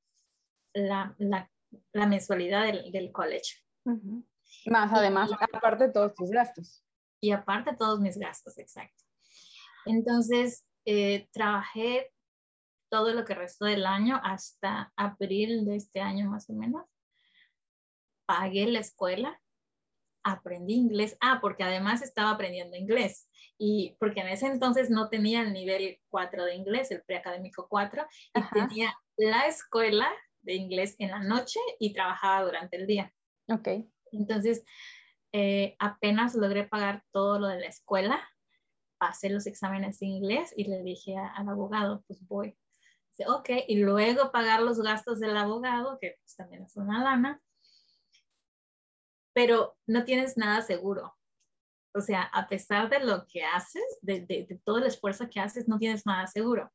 [0.74, 1.50] la, la,
[1.94, 3.64] la mensualidad del, del college.
[4.66, 6.84] Más además, aparte de todos tus gastos.
[7.22, 9.04] Y aparte todos mis gastos, exacto.
[9.86, 12.12] Entonces, eh, trabajé
[12.90, 16.86] todo lo que restó del año hasta abril de este año más o menos.
[18.26, 19.40] Pagué la escuela
[20.24, 21.18] aprendí inglés.
[21.22, 23.28] Ah, porque además estaba aprendiendo inglés.
[23.58, 28.06] Y porque en ese entonces no tenía el nivel 4 de inglés, el preacadémico 4,
[28.34, 30.10] y tenía la escuela
[30.42, 33.14] de inglés en la noche y trabajaba durante el día.
[33.48, 33.68] Ok.
[34.12, 34.64] Entonces,
[35.34, 38.22] eh, apenas logré pagar todo lo de la escuela,
[38.98, 42.58] pasé los exámenes de inglés y le dije al abogado, pues voy.
[43.12, 47.42] Dice, ok, y luego pagar los gastos del abogado, que pues, también es una lana,
[49.34, 51.18] pero no tienes nada seguro.
[51.94, 55.68] O sea, a pesar de lo que haces, de, de, todo el esfuerzo que haces,
[55.68, 56.72] no tienes nada seguro.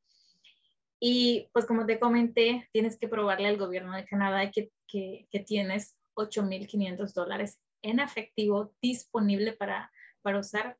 [1.08, 5.38] Y pues como te comenté, tienes que probarle al gobierno de Canadá que, que, que
[5.38, 9.92] tienes 8.500 dólares en efectivo disponible para,
[10.22, 10.76] para usar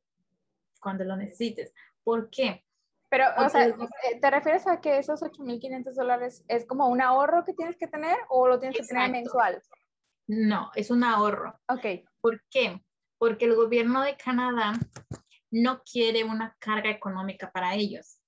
[0.81, 1.73] cuando lo necesites.
[2.03, 2.65] ¿Por qué?
[3.09, 7.45] Pero, o sea, eh, ¿te refieres a que esos 8.500 dólares es como un ahorro
[7.45, 9.63] que tienes que tener o lo tienes que tener mensual?
[10.27, 11.57] No, es un ahorro.
[11.69, 12.05] Ok.
[12.21, 12.83] ¿Por qué?
[13.17, 14.73] Porque el gobierno de Canadá
[15.53, 18.19] no quiere una carga económica para ellos.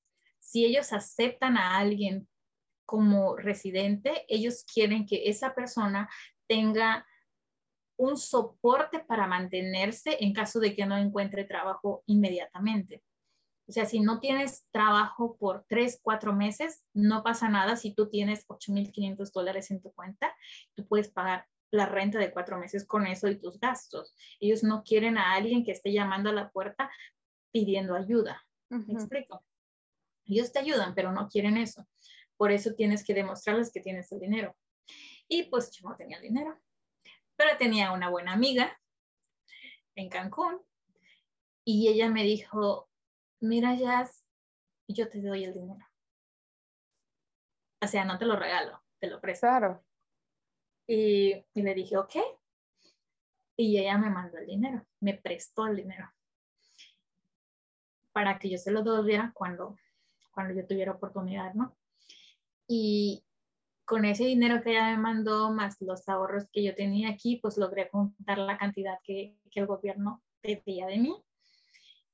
[0.49, 2.27] Si ellos aceptan a alguien
[2.87, 6.09] como residente, ellos quieren que esa persona
[6.47, 7.07] tenga
[7.99, 13.03] un soporte para mantenerse en caso de que no encuentre trabajo inmediatamente.
[13.69, 18.09] O sea, si no tienes trabajo por tres, cuatro meses, no pasa nada si tú
[18.09, 20.35] tienes 8.500 dólares en tu cuenta,
[20.75, 24.15] tú puedes pagar la renta de cuatro meses con eso y tus gastos.
[24.41, 26.91] Ellos no quieren a alguien que esté llamando a la puerta
[27.53, 28.43] pidiendo ayuda.
[28.71, 29.45] ¿Me explico?
[30.29, 31.87] Ellos te ayudan, pero no quieren eso.
[32.37, 34.57] Por eso tienes que demostrarles que tienes el dinero.
[35.27, 36.59] Y pues yo no tenía el dinero,
[37.37, 38.79] pero tenía una buena amiga
[39.95, 40.61] en Cancún
[41.65, 42.89] y ella me dijo,
[43.41, 44.25] mira Jazz,
[44.87, 45.87] yo te doy el dinero.
[47.83, 49.47] O sea, no te lo regalo, te lo presto.
[49.47, 49.85] Claro.
[50.87, 52.17] Y, le dije, ok.
[53.57, 56.11] Y ella me mandó el dinero, me prestó el dinero
[58.13, 59.77] para que yo se lo devolviera cuando,
[60.39, 61.77] cuando yo tuviera oportunidad, ¿no?
[62.69, 63.25] Y
[63.85, 67.57] con ese dinero que ella me mandó, más los ahorros que yo tenía aquí, pues
[67.57, 71.13] logré contar la cantidad que, que el gobierno pedía de mí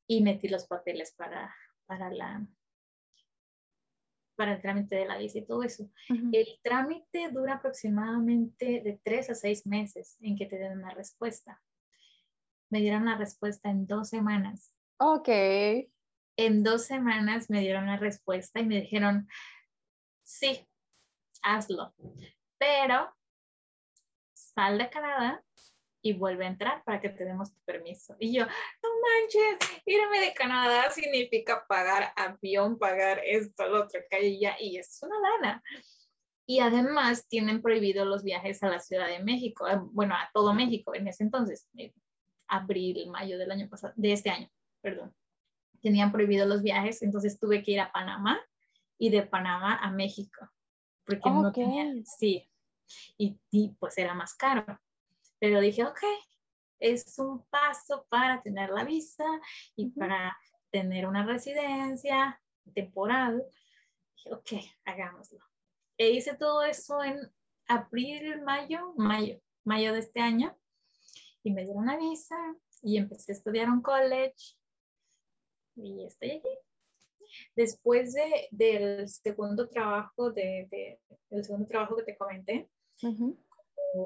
[0.07, 1.55] y metí los papeles para,
[1.85, 2.47] para la,
[4.37, 5.91] para el trámite de la visa y todo eso.
[6.09, 11.63] El trámite dura aproximadamente de tres a seis meses en que te den una respuesta.
[12.71, 14.73] Me dieron la respuesta en dos semanas.
[14.97, 15.29] Ok.
[16.37, 19.29] En dos semanas me dieron la respuesta y me dijeron,
[20.23, 20.67] sí,
[21.43, 21.95] hazlo,
[22.59, 23.15] pero
[24.33, 25.45] sal de Canadá
[26.05, 28.15] y vuelve a entrar para que te demos tu permiso.
[28.19, 34.39] Y yo, no manches, irme de Canadá significa pagar avión, pagar esto, lo otro, que
[34.39, 35.63] ya, y es una lana.
[36.47, 40.95] Y además tienen prohibido los viajes a la Ciudad de México, bueno, a todo México
[40.95, 41.71] en ese entonces,
[42.49, 44.51] abril, mayo del año pasado, de este año,
[44.83, 45.15] perdón.
[45.85, 48.41] Tenían prohibido los viajes, entonces tuve que ir a Panamá
[48.99, 50.51] y de Panamá a México,
[51.05, 52.51] porque no tenían, sí,
[53.17, 54.81] y, y pues era más caro.
[55.39, 56.01] Pero dije, ok,
[56.79, 59.25] es un paso para tener la visa
[59.77, 60.37] y para
[60.71, 62.41] tener una residencia
[62.75, 63.45] temporal.
[64.17, 64.51] Dije, ok,
[64.85, 65.39] hagámoslo.
[65.99, 67.31] E hice todo eso en
[67.69, 70.57] abril, mayo, mayo, mayo de este año.
[71.43, 72.37] Y me dieron la visa
[72.83, 74.57] y empecé a estudiar un college.
[75.77, 76.49] Y estoy aquí.
[77.57, 81.01] Después de, del segundo trabajo, de, de,
[81.31, 82.69] del segundo trabajo que te comenté,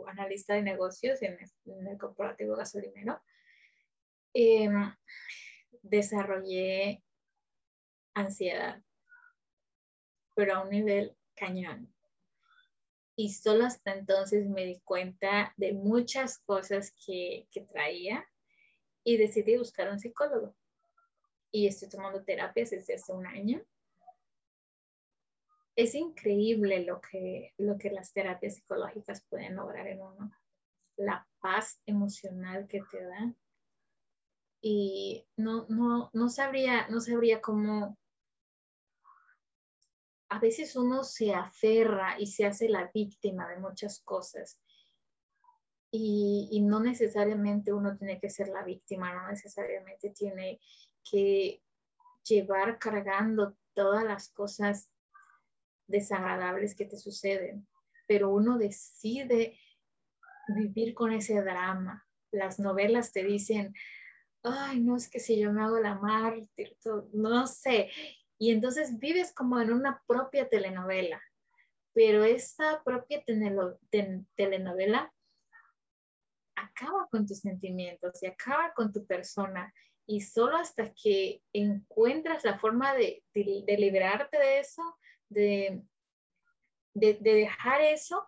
[0.07, 1.39] analista de negocios en,
[1.87, 3.21] el corporativo gasolinero,
[4.35, 4.95] em,
[5.83, 7.03] desarrollé
[8.15, 8.83] ansiedad,
[10.35, 11.93] pero a un nivel cañón.
[13.17, 18.25] Y solo hasta entonces me di cuenta de muchas cosas que, que traía
[19.03, 20.55] y decidí buscar un psicólogo.
[21.51, 23.65] Y estoy tomando terapias desde hace un año
[25.79, 30.33] es increíble lo que, lo que las terapias psicológicas pueden lograr en uno.
[30.97, 33.37] La paz emocional que te dan.
[34.61, 37.97] Y no, no, no, sabría, no sabría cómo...
[40.31, 44.61] A veces uno se aferra y se hace la víctima de muchas cosas.
[45.93, 50.61] Y, y no necesariamente uno tiene que ser la víctima, no necesariamente tiene
[51.05, 51.63] que
[52.25, 54.91] llevar cargando todas las cosas
[55.87, 57.67] desagradables que te suceden,
[58.07, 59.59] pero uno decide
[60.49, 62.07] vivir con ese drama.
[62.31, 63.75] Las novelas te dicen,
[64.43, 66.77] ay, no es que si yo me hago la mártir,
[67.13, 67.91] no sé.
[68.39, 71.21] Y entonces vives como en una propia telenovela,
[71.93, 73.25] pero esta propia
[74.37, 75.13] telenovela
[76.55, 79.73] acaba con tus sentimientos y acaba con tu persona.
[80.09, 84.83] Y solo hasta que encuentras la forma de, de, liberarte de eso,
[85.29, 85.83] de,
[86.95, 88.27] de, dejar eso,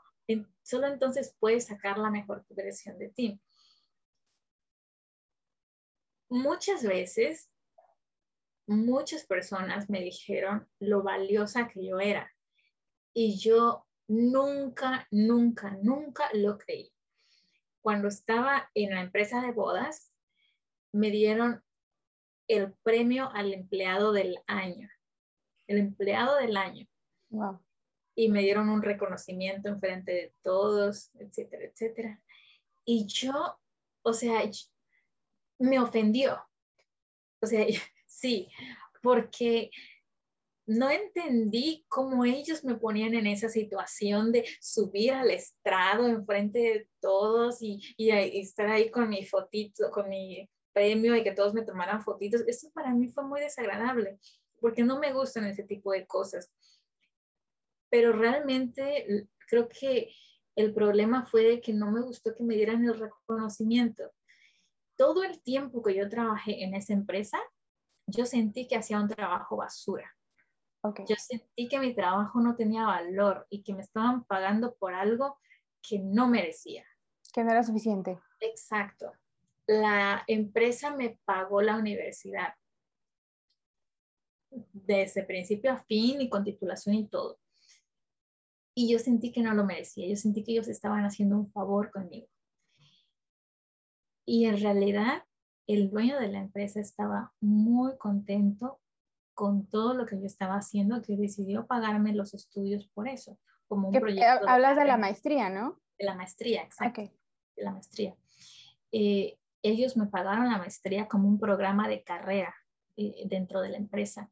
[0.63, 3.41] solo entonces puedes sacar la mejor versión de ti.
[6.29, 7.51] Muchas veces,
[8.67, 12.31] muchas personas me dijeron lo valiosa que yo era.
[13.13, 16.93] Y yo nunca, nunca, nunca lo creí
[17.81, 20.13] cuando estaba en la empresa de bodas,
[20.93, 21.63] me dieron
[22.51, 24.89] el premio al empleado del año,
[25.69, 26.87] el empleado del año.
[28.17, 32.21] Y me dieron un reconocimiento en frente de todos, etcétera, etcétera.
[32.85, 33.57] Y yo,
[34.03, 34.43] o sea,
[35.59, 36.43] me ofendió.
[37.41, 37.65] O sea,
[38.07, 38.49] sí,
[39.01, 39.71] porque
[40.67, 46.89] no entendí cómo ellos me ponían en esa situación de subir al estrado enfrente de
[47.01, 51.63] todos y, y, estar ahí con mi fotito, con mi premio y que todos me
[51.63, 52.43] tomaran fotitos.
[52.47, 54.19] Eso para mí fue muy desagradable
[54.61, 56.53] porque no me gustan ese tipo de cosas.
[57.89, 60.13] Pero realmente creo que
[60.57, 64.13] el problema fue de que no me gustó que me dieran el reconocimiento.
[64.97, 67.39] Todo el tiempo que yo trabajé en esa empresa,
[68.07, 70.15] yo sentí que hacía un trabajo basura
[71.07, 75.39] yo sentí que mi trabajo no tenía valor y que me estaban pagando por algo
[75.83, 76.85] que no merecía.
[77.33, 78.19] Que no era suficiente.
[78.41, 79.13] Exacto.
[79.71, 82.55] La empresa me pagó la universidad
[84.51, 87.39] desde principio a fin y con titulación y todo.
[88.75, 90.09] Y yo sentí que no lo merecía.
[90.09, 92.27] Yo sentí que ellos estaban haciendo un favor conmigo.
[94.27, 95.23] Y en realidad
[95.69, 98.81] el dueño de la empresa estaba muy contento
[99.35, 103.89] con todo lo que yo estaba haciendo que decidió pagarme los estudios por eso, como
[103.89, 104.49] un proyecto.
[104.49, 105.81] Hablas de, la maestría, ¿no?
[105.97, 107.03] De la maestría, exacto.
[107.57, 108.17] De la maestría.
[108.91, 112.55] Eh, ellos me pagaron la maestría como un programa de carrera
[112.97, 114.31] eh, dentro de la empresa.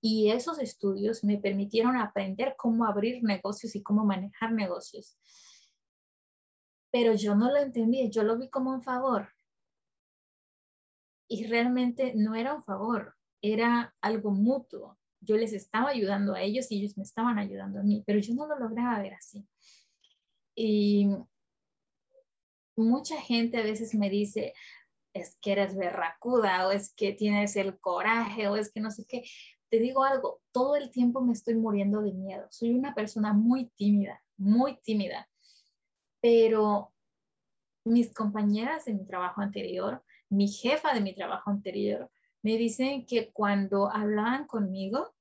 [0.00, 5.18] Y esos estudios me permitieron aprender cómo abrir negocios y cómo manejar negocios.
[6.90, 9.28] Pero yo no lo entendí, yo lo vi como un favor.
[11.28, 14.98] Y realmente no era un favor, era algo mutuo.
[15.20, 18.34] Yo les estaba ayudando a ellos y ellos me estaban ayudando a mí, pero yo
[18.34, 19.46] no lo lograba ver así.
[20.54, 21.08] Y
[22.78, 24.54] mucha gente a veces me dice,
[25.12, 29.04] es que eres berracuda o es que tienes el coraje o es que no sé
[29.06, 29.24] qué.
[29.68, 32.46] Te digo algo, todo el tiempo me estoy muriendo de miedo.
[32.50, 35.28] Soy una persona muy tímida, muy tímida,
[36.20, 36.92] pero
[37.84, 42.10] mis compañeras de mi trabajo anterior, mi jefa de mi trabajo anterior,
[42.42, 45.14] me dicen que cuando hablaban conmigo,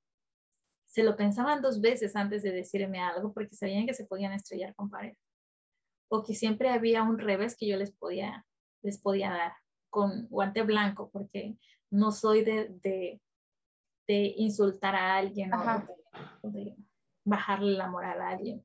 [0.85, 4.73] se lo pensaban dos veces antes de decirme algo porque sabían que se podían estrellar
[4.75, 5.13] con pared.
[6.09, 8.45] O que siempre había un revés que yo les podía,
[8.81, 9.53] les podía dar
[9.89, 11.57] con guante blanco porque
[11.89, 13.21] no soy de, de,
[14.37, 16.75] insultar a alguien o de,
[17.25, 18.63] bajarle la moral a alguien.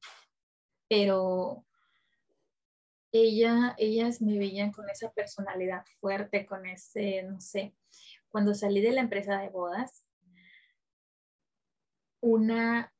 [0.89, 1.65] Pero
[3.11, 7.75] ella, ellas me veían con esa personalidad fuerte, con ese, no sé,
[8.29, 10.05] cuando salí de la empresa de bodas,
[12.21, 12.95] una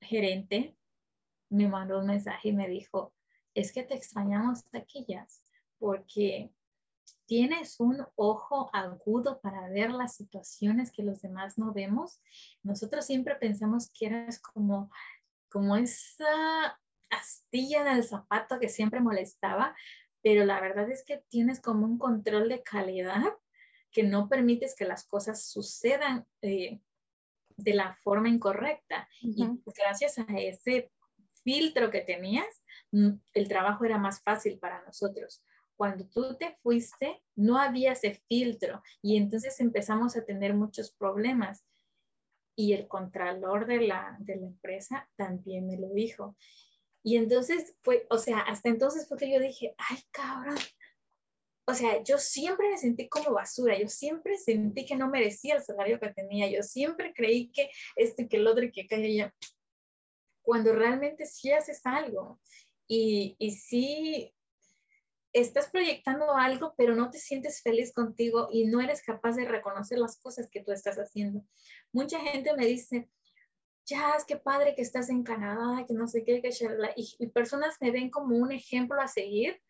[0.00, 0.76] gerente
[1.50, 3.12] me mandó un mensaje y me dijo,
[3.60, 5.42] es que te extrañamos taquillas
[5.78, 6.50] porque
[7.26, 12.20] tienes un ojo agudo para ver las situaciones que los demás no vemos.
[12.62, 14.90] Nosotros siempre pensamos que eres como,
[15.48, 16.78] como esa
[17.10, 19.76] astilla en el zapato que siempre molestaba,
[20.22, 23.22] pero la verdad es que tienes como un control de calidad
[23.90, 26.80] que no permites que las cosas sucedan eh,
[27.56, 29.08] de la forma incorrecta.
[29.20, 29.46] Y
[29.76, 30.90] gracias a ese
[31.42, 32.62] filtro que tenías,
[32.92, 35.42] mm, el trabajo era más fácil para nosotros.
[35.76, 41.64] Cuando tú te fuiste, no había ese filtro y entonces empezamos a tener muchos problemas.
[42.54, 46.36] Y el contralor de la, de la empresa también me lo dijo.
[47.02, 50.58] Y entonces fue, o sea, hasta entonces fue que yo dije, ay, cabrón,
[51.70, 55.62] o sea, yo siempre me sentí como basura, yo siempre sentí que no merecía el
[55.62, 59.30] salario que tenía, yo siempre creí que esto y que el otro y que aquello,
[60.42, 62.40] cuando realmente sí haces algo
[62.86, 64.34] y, y sí
[65.32, 69.98] estás proyectando algo, pero no te sientes feliz contigo y no eres capaz de reconocer
[69.98, 71.44] las cosas que tú estás haciendo.
[71.92, 73.08] Mucha gente me dice,
[73.86, 76.50] ya, que padre que estás en Canadá, que no sé qué, que
[76.96, 79.60] y, y personas me ven como un ejemplo a seguir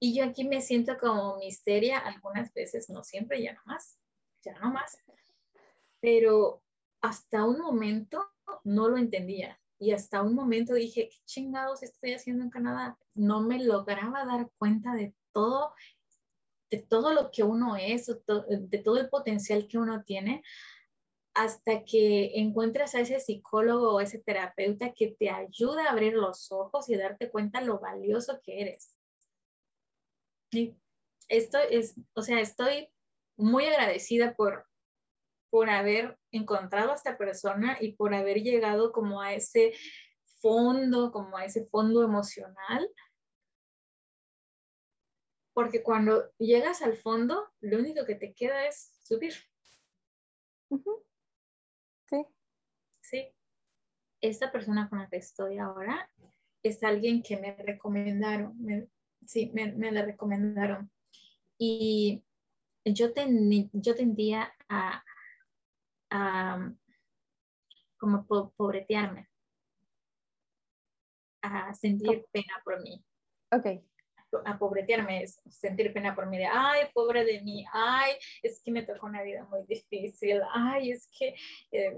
[0.00, 3.98] y yo aquí me siento como misteria algunas veces, no siempre, ya no más,
[4.42, 4.98] ya no más.
[6.00, 6.62] Pero
[7.00, 8.24] hasta un momento
[8.64, 9.60] no lo entendía.
[9.78, 12.98] Y hasta un momento dije, ¿qué chingados estoy haciendo en Canadá?
[13.14, 15.72] No me lograba dar cuenta de todo,
[16.70, 20.42] de todo lo que uno es, de todo el potencial que uno tiene,
[21.34, 26.50] hasta que encuentras a ese psicólogo o ese terapeuta que te ayuda a abrir los
[26.50, 28.96] ojos y darte cuenta lo valioso que eres.
[30.50, 30.74] Y
[31.28, 32.88] esto es, o sea, estoy
[33.36, 34.66] muy agradecida por,
[35.50, 39.72] por haber encontrado a esta persona y por haber llegado como a ese
[40.40, 42.88] fondo, como a ese fondo emocional.
[45.52, 49.34] Porque cuando llegas al fondo, lo único que te queda es subir.
[52.08, 52.26] Sí.
[53.00, 53.28] Sí.
[54.20, 56.10] Esta persona con la que estoy ahora
[56.62, 58.90] es alguien que me recomendaron.
[59.26, 60.90] sí, me, me la recomendaron.
[61.58, 62.22] Y
[62.84, 63.08] yo,
[63.72, 65.04] yo tendía a,
[67.98, 69.28] como pobretearme,
[71.42, 73.04] a sentir pena por mí.
[73.52, 73.66] Ok.
[74.44, 78.70] A pobretearme es sentir pena por mí, de, ay, pobre de mí, ay, es que
[78.70, 81.34] me tocó una vida muy difícil, ay, es que
[81.72, 81.96] eh,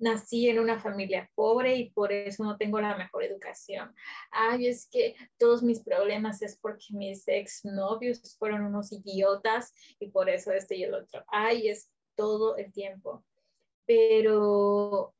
[0.00, 3.94] nací en una familia pobre y por eso no tengo la mejor educación.
[4.30, 10.28] Ay, es que todos mis problemas es porque mis exnovios fueron unos idiotas y por
[10.28, 11.24] eso este y el otro.
[11.28, 13.24] Ay, es todo el tiempo.
[13.86, 15.14] Pero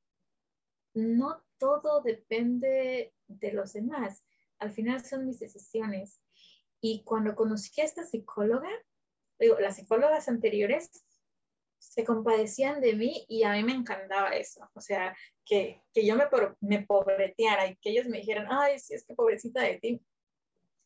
[0.94, 4.24] no todo depende de los demás.
[4.59, 6.20] Al final son mis decisiones.
[6.80, 8.68] Y cuando conocí a esta psicóloga,
[9.38, 10.90] digo, las psicólogas anteriores
[11.78, 14.68] se compadecían de mí y a mí me encantaba eso.
[14.74, 16.24] O sea, que, que yo me,
[16.61, 20.03] me pobreteara y que ellos me dijeran, ay, sí, es que pobrecita de ti.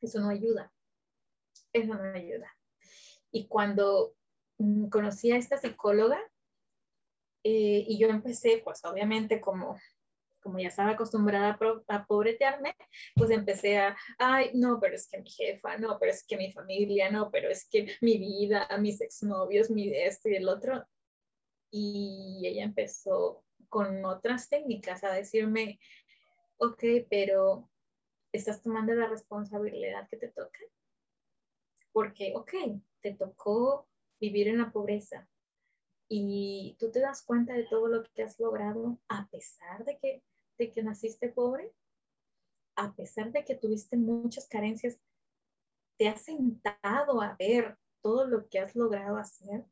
[0.02, 0.70] Eso no ayuda.
[1.72, 2.54] Eso no ayuda.
[3.30, 4.14] Y cuando
[4.90, 6.20] conocí a esta psicóloga
[7.44, 9.78] eh, y yo empecé, pues obviamente como
[10.42, 11.58] como ya estaba acostumbrada
[11.88, 12.74] a, pobretearme,
[13.14, 16.52] pues empecé a, ay, no, pero es que mi jefa, no, pero es que mi
[16.52, 20.84] familia, no, pero es que mi vida, mis exnovios, mi esto y el otro.
[21.70, 25.78] Y ella empezó con otras técnicas a decirme,
[26.58, 27.70] ok, pero
[28.32, 30.58] estás tomando la responsabilidad que te toca.
[31.92, 32.52] Porque, ok,
[33.00, 33.88] te tocó
[34.22, 35.28] vivir en la pobreza,
[36.08, 40.22] y tú te das cuenta de todo lo que has logrado a pesar de que
[40.58, 41.72] de que naciste pobre,
[42.76, 44.98] a pesar de que tuviste muchas carencias,
[45.98, 49.64] te has sentado a ver todo lo que has logrado hacer.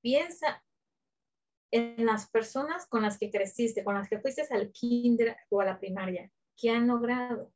[0.00, 0.64] Piensa
[1.70, 5.66] en las personas con las que creciste, con las que fuiste al kinder o a
[5.66, 7.52] la primaria, ¿qué han logrado?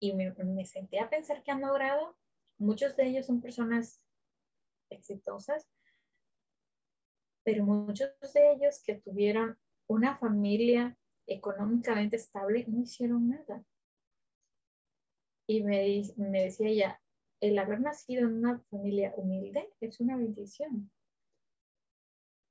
[0.00, 2.16] Y me, me senté a pensar que han logrado.
[2.58, 4.03] Muchos de ellos son personas
[4.94, 5.68] exitosas,
[7.44, 13.64] pero muchos de ellos que tuvieron una familia económicamente estable, no hicieron nada.
[15.46, 17.00] Y me, me decía ella,
[17.40, 20.90] el haber nacido en una familia humilde es una bendición.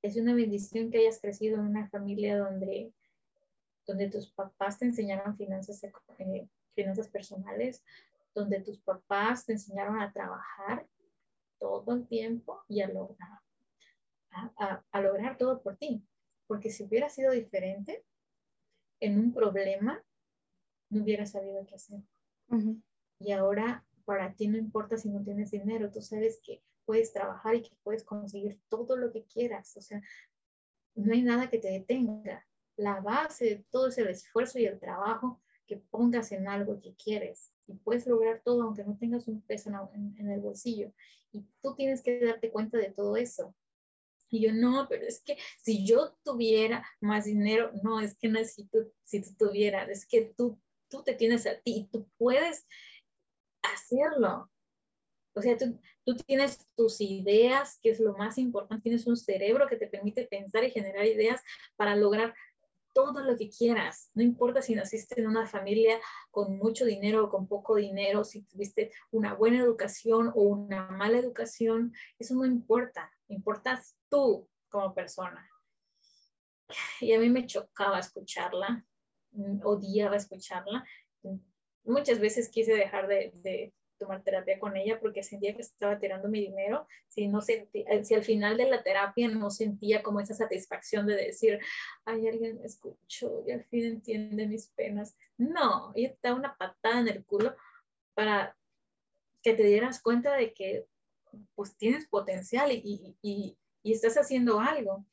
[0.04, 2.94] Es una bendición que hayas crecido en una familia donde,
[3.88, 7.84] donde tus papás te enseñaron finanzas, eh, finanzas personales,
[8.36, 10.88] donde tus papás te enseñaron a trabajar
[11.64, 13.39] todo el tiempo y a lograr,
[14.91, 16.05] a lograr todo por ti.
[16.45, 18.03] Porque si hubiera sido diferente,
[18.99, 20.03] en un problema,
[20.89, 22.01] no hubiera sabido qué hacer.
[23.20, 27.55] Y ahora para ti no importa si no tienes dinero, tú sabes que puedes trabajar
[27.55, 29.76] y que puedes conseguir todo lo que quieras.
[29.78, 30.01] O sea,
[30.95, 32.45] no hay nada que te detenga.
[32.76, 36.95] La base de todo es el esfuerzo y el trabajo que pongas en algo que
[36.95, 37.51] quieres.
[37.68, 40.92] Y puedes lograr todo aunque no tengas un peso en el bolsillo.
[41.32, 43.55] Y tú tienes que darte cuenta de todo eso.
[44.33, 48.79] Y yo, no, pero es que si yo tuviera más dinero, no, es que necesito,
[49.04, 50.59] si tú tuvieras, es que tú,
[50.89, 52.66] tú te tienes a ti y tú puedes
[53.62, 54.50] hacerlo.
[55.36, 59.67] O sea, tú, tú tienes tus ideas, que es lo más importante, tienes un cerebro
[59.67, 61.42] que te permite pensar y generar ideas
[61.75, 62.33] para lograr
[62.93, 64.09] todo lo que quieras.
[64.13, 65.99] No importa si naciste en una familia
[66.32, 71.17] con mucho dinero o con poco dinero, si tuviste una buena educación o una mala
[71.17, 73.11] educación, eso no importa.
[73.28, 75.49] Importas tú como persona.
[77.01, 78.86] Y a mí me chocaba escucharla,
[79.32, 80.86] mm, odiaba escucharla.
[81.83, 83.74] Muchas veces quise dejar de,
[84.04, 86.88] tomar terapia con ella porque sentía que estaba tirando mi dinero.
[87.08, 91.16] Si, no eh, si al final de la terapia no sentía como esa satisfacción de
[91.16, 91.59] decir,
[92.05, 95.16] ay, alguien me escuchó y al fin entiende mis penas.
[95.38, 97.55] No, ella te da una patada en el culo
[98.13, 98.55] para
[99.42, 100.86] que te dieras cuenta de que
[101.55, 105.05] pues tienes potencial y, y, y estás haciendo algo.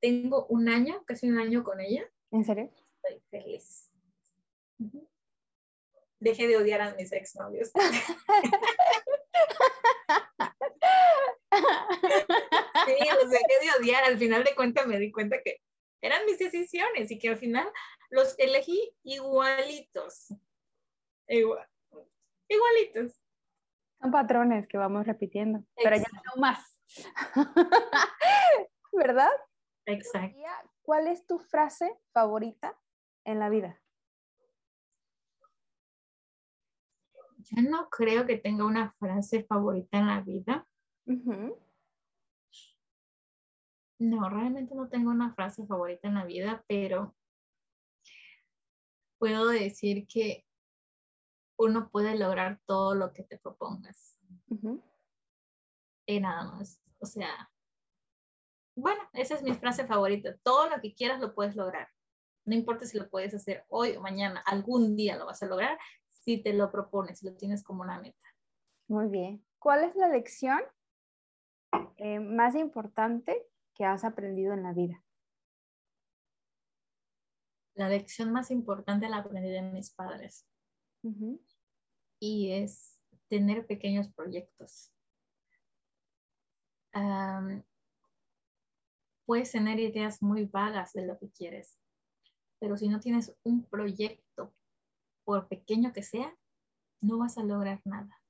[0.00, 2.10] Tengo un año, casi un año con ella.
[2.30, 2.70] ¿En serio?
[3.02, 3.90] Estoy feliz.
[6.24, 7.70] Dejé de odiar a mis exnovios.
[12.86, 14.04] Sí, los dejé de odiar.
[14.04, 15.62] Al final de cuentas me di cuenta que
[16.02, 17.66] eran mis decisiones y que al final
[18.10, 20.34] los elegí igualitos.
[22.48, 23.22] igualitos.
[24.00, 26.78] Son patrones que vamos repitiendo, pero ya no más.
[28.92, 29.30] ¿Verdad?
[29.86, 30.36] Exacto.
[30.82, 32.76] ¿Cuál es tu frase favorita
[33.24, 33.80] en la vida?
[37.56, 40.66] Yo no creo que tenga una frase favorita en la vida.
[43.98, 47.14] No, realmente no tengo una frase favorita en la vida, pero
[49.18, 50.44] puedo decir que
[51.56, 54.18] uno puede lograr todo lo que te propongas.
[56.06, 56.80] Y nada más.
[56.98, 57.50] O sea,
[58.76, 60.36] bueno, esa es mi frase favorita.
[60.38, 61.88] Todo lo que quieras lo puedes lograr.
[62.44, 65.78] No importa si lo puedes hacer hoy o mañana, algún día lo vas a lograr
[66.24, 68.28] si te lo propones, si lo tienes como una meta.
[68.88, 69.44] Muy bien.
[69.58, 70.60] ¿Cuál es la lección
[71.96, 75.02] eh, más importante que has aprendido en la vida?
[77.74, 80.46] La lección más importante la aprendí de mis padres.
[82.20, 84.90] Y es tener pequeños proyectos.
[89.26, 91.78] puedes tener ideas muy vagas de lo que quieres,
[92.60, 94.54] pero si no tienes un proyecto,
[95.24, 96.34] por pequeño que sea,
[97.00, 98.20] no vas a lograr nada.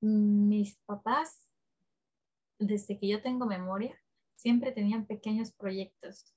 [0.00, 1.46] Mis papás
[2.58, 4.00] desde que yo tengo memoria,
[4.34, 6.34] siempre tenían pequeños proyectos.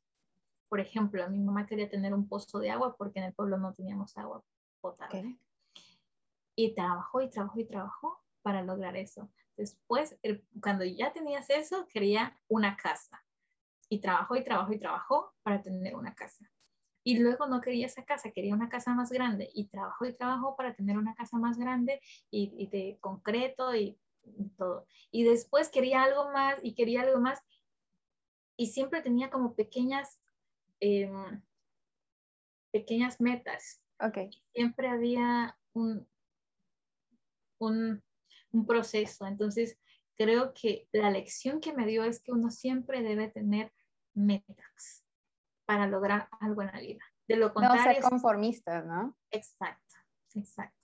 [0.68, 3.74] Por ejemplo, mi mamá quería tener un pozo de agua porque en el pueblo no
[3.74, 4.44] teníamos agua
[4.82, 5.40] potable.
[6.56, 9.30] Y trabajó y trabajó y trabajó para lograr eso.
[9.56, 10.18] Después,
[10.61, 13.24] cuando ya tenías eso, quería una casa.
[13.90, 16.49] Y trabajó y trabajó y trabajó para tener una casa.
[17.03, 19.49] Y luego no quería esa casa, quería una casa más grande.
[19.53, 23.97] Y trabajó y trabajó para tener una casa más grande y, y de concreto y
[24.57, 24.85] todo.
[25.11, 27.41] Y después quería algo más y quería algo más.
[28.57, 30.19] Y siempre tenía como pequeñas,
[30.80, 31.41] em,
[32.71, 33.81] pequeñas metas.
[33.99, 34.30] Okay.
[34.53, 36.07] Siempre había un,
[37.59, 38.03] un,
[38.51, 39.26] un proceso.
[39.26, 39.77] Entonces,
[40.15, 43.71] creo que la lección que me dio es que uno siempre debe tener
[44.13, 45.05] metas
[45.69, 47.05] para lograr algo en la vida.
[47.27, 47.85] De lo contrario.
[47.85, 49.15] No ser conformistas, ¿no?
[49.29, 49.95] Exacto,
[50.33, 50.79] exacto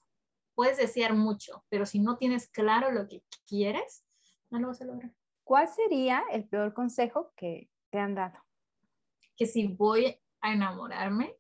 [0.56, 4.06] puedes desear mucho, pero si no tienes claro lo que quieres,
[4.50, 5.14] no lo vas a lograr.
[5.44, 8.40] ¿Cuál sería el peor consejo que te han dado?
[9.36, 11.38] Que si voy a enamorarme,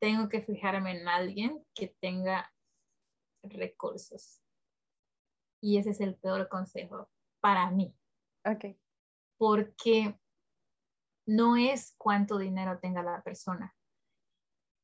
[0.00, 2.52] tengo que fijarme en alguien que tenga
[3.42, 4.42] recursos.
[5.62, 7.08] Y ese es el peor consejo
[7.40, 7.96] para mí.
[8.44, 8.76] Ok.
[9.38, 10.18] Porque
[11.26, 13.74] no es cuánto dinero tenga la persona,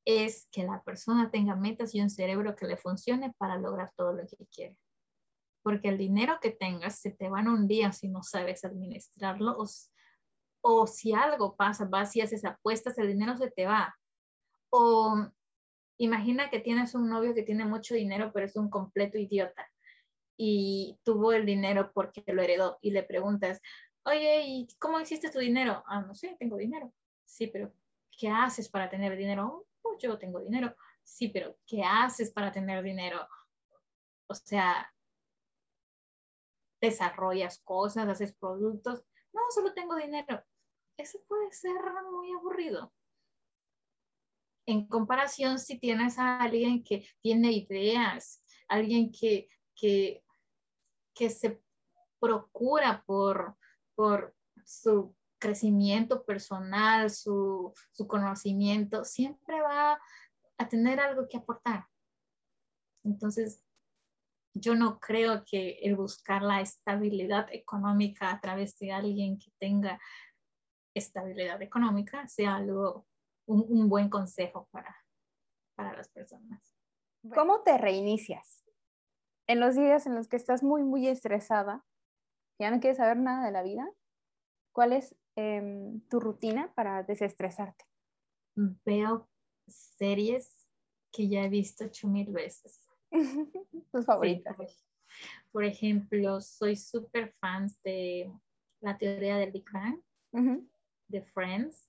[0.05, 4.15] es que la persona tenga metas y un cerebro que le funcione para lograr todo
[4.15, 4.77] lo que quiere.
[5.63, 9.59] Porque el dinero que tengas se te va en un día si no sabes administrarlo
[10.63, 13.95] o, si algo pasa, vas y haces apuestas, el dinero se te va.
[14.71, 15.29] O
[15.99, 19.69] imagina que tienes un novio que tiene mucho dinero pero es un completo idiota
[20.39, 23.61] y tuvo el dinero porque lo heredó y le preguntas,
[24.09, 25.85] oye, ¿y cómo hiciste tu dinero?
[25.87, 26.93] Ah, no sé, tengo dinero.
[27.25, 27.73] Sí, pero
[28.11, 29.67] ¿qué haces para tener dinero?
[29.83, 30.75] Pues, yo tengo dinero.
[31.03, 33.27] Sí, pero ¿qué haces para tener dinero?
[34.27, 34.93] O sea,
[36.81, 39.05] desarrollas cosas, haces productos.
[39.33, 40.43] No, solo tengo dinero.
[40.97, 41.75] Eso puede ser
[42.11, 42.93] muy aburrido.
[44.67, 50.23] En comparación, si tienes a alguien que tiene ideas, alguien que, que,
[51.15, 51.63] que se
[52.21, 53.57] procura por,
[53.99, 54.33] por
[54.65, 57.75] su crecimiento personal, su,
[58.07, 60.01] conocimiento, siempre va
[60.57, 61.85] a tener algo que aportar.
[63.05, 63.65] Entonces,
[64.55, 70.01] yo no creo que el buscar la estabilidad económica a través de alguien que tenga
[70.95, 73.05] estabilidad económica sea algo,
[73.49, 74.97] un, buen consejo para,
[75.75, 76.73] para las personas.
[77.35, 78.65] ¿Cómo te reinicias?
[79.49, 81.85] En los días en los que estás muy, muy estresada,
[82.59, 83.89] ya no quieres saber nada de la vida,
[84.73, 87.85] ¿cuál es Em, tu rutina para desestresarte?
[88.57, 89.31] Veo
[89.69, 90.67] series
[91.13, 92.81] que ya he visto ocho mil veces.
[93.93, 94.57] ¿Tus favoritas?
[95.53, 98.33] por, ejemplo, soy súper fan de
[98.81, 100.03] la teoría del Big Bang,
[101.07, 101.89] de Friends,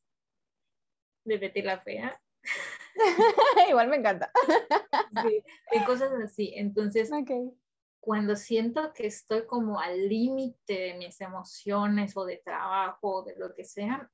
[1.26, 2.22] de Betty la Fea.
[3.68, 4.32] Igual me encanta.
[5.24, 6.54] de cosas así.
[6.56, 7.52] Entonces, okay
[8.00, 13.36] cuando siento que estoy como al límite de mis emociones o de trabajo o de
[13.38, 14.10] lo que sea,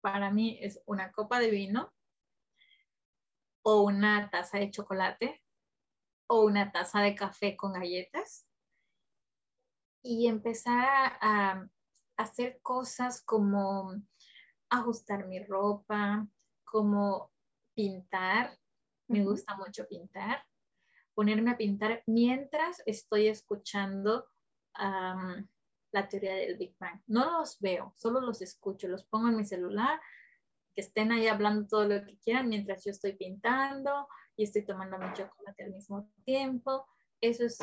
[0.00, 1.92] para mí es una copa de vino,
[3.64, 5.42] o una taza de chocolate
[6.26, 8.46] o una taza de café con galletas
[10.02, 11.66] y empezar a,
[12.16, 13.92] hacer cosas como
[14.70, 16.28] ajustar mi ropa,
[16.62, 17.32] como
[17.74, 18.56] pintar,
[19.08, 20.46] me gusta mucho pintar,
[21.14, 24.26] ponerme a pintar mientras estoy escuchando
[24.76, 27.00] la teoría del Big Bang.
[27.06, 30.00] No los veo, solo los escucho, los pongo en mi celular,
[30.74, 34.98] que estén ahí hablando todo lo que quieran mientras yo estoy pintando y estoy tomando
[34.98, 36.84] mi chocolate al mismo tiempo.
[37.20, 37.58] Eso es,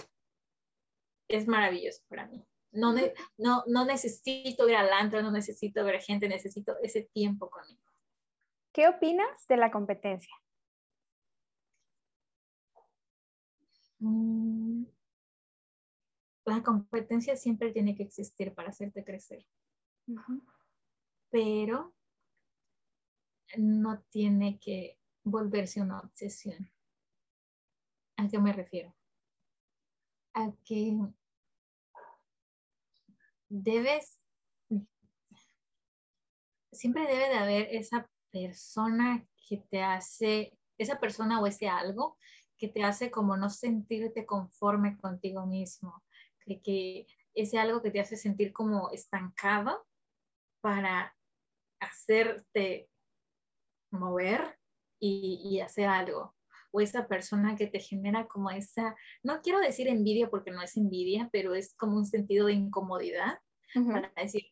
[1.28, 2.42] es maravilloso para mí.
[2.72, 2.96] No,
[3.38, 7.82] no, no necesito ir al antro, no necesito ver gente, necesito ese tiempo conmigo.
[8.72, 10.34] ¿Qué opinas de la competencia?
[14.02, 14.86] Mm,
[16.46, 19.46] la competencia siempre tiene que existir para hacerte crecer.
[21.30, 21.94] Pero
[23.58, 26.72] no tiene que volverse una obsesión.
[28.18, 28.96] ¿A qué me refiero?
[30.34, 30.98] A que
[33.50, 34.20] debes,
[36.72, 42.18] siempre debe de haber esa persona que te hace, esa persona o ese algo
[42.62, 46.04] que te hace como no sentirte conforme contigo mismo,
[46.46, 49.84] que, que ese algo que te hace sentir como estancado
[50.62, 51.18] para
[51.80, 52.88] hacerte
[53.90, 54.60] mover
[55.00, 56.36] y, y, hacer algo.
[56.70, 60.78] O esa persona que te genera como esa, no quiero decir envidia porque no es
[60.78, 63.40] envidia, pero es como un sentido de incomodidad
[63.74, 64.51] para decir,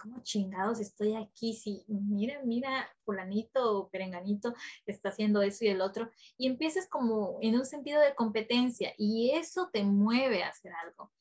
[0.00, 1.54] ¿cómo chingados estoy aquí?
[1.54, 4.54] Si mira, mira, fulanito o perenganito
[4.86, 6.10] está haciendo eso y el otro.
[6.38, 11.12] Y empiezas como en un sentido de competencia y eso te mueve a hacer algo.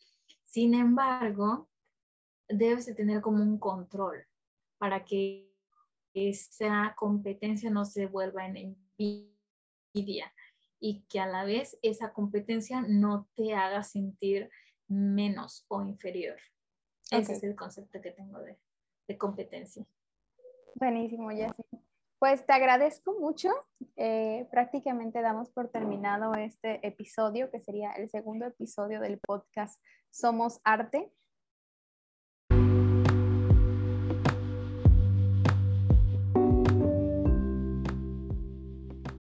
[0.43, 1.69] Sin embargo,
[2.47, 4.25] debes de tener como un control
[4.77, 5.53] para que
[6.13, 10.33] esa competencia no se vuelva en envidia
[10.79, 14.49] y que a la vez esa competencia no te haga sentir
[14.87, 16.37] menos o inferior.
[17.11, 18.57] Ese es el concepto que tengo de,
[19.17, 19.85] competencia.
[20.75, 21.65] Buenísimo, Jessie.
[22.19, 23.49] Pues te agradezco mucho.
[23.95, 30.59] Eh, prácticamente damos por terminado este episodio, que sería el segundo episodio del podcast Somos
[30.65, 31.11] Arte.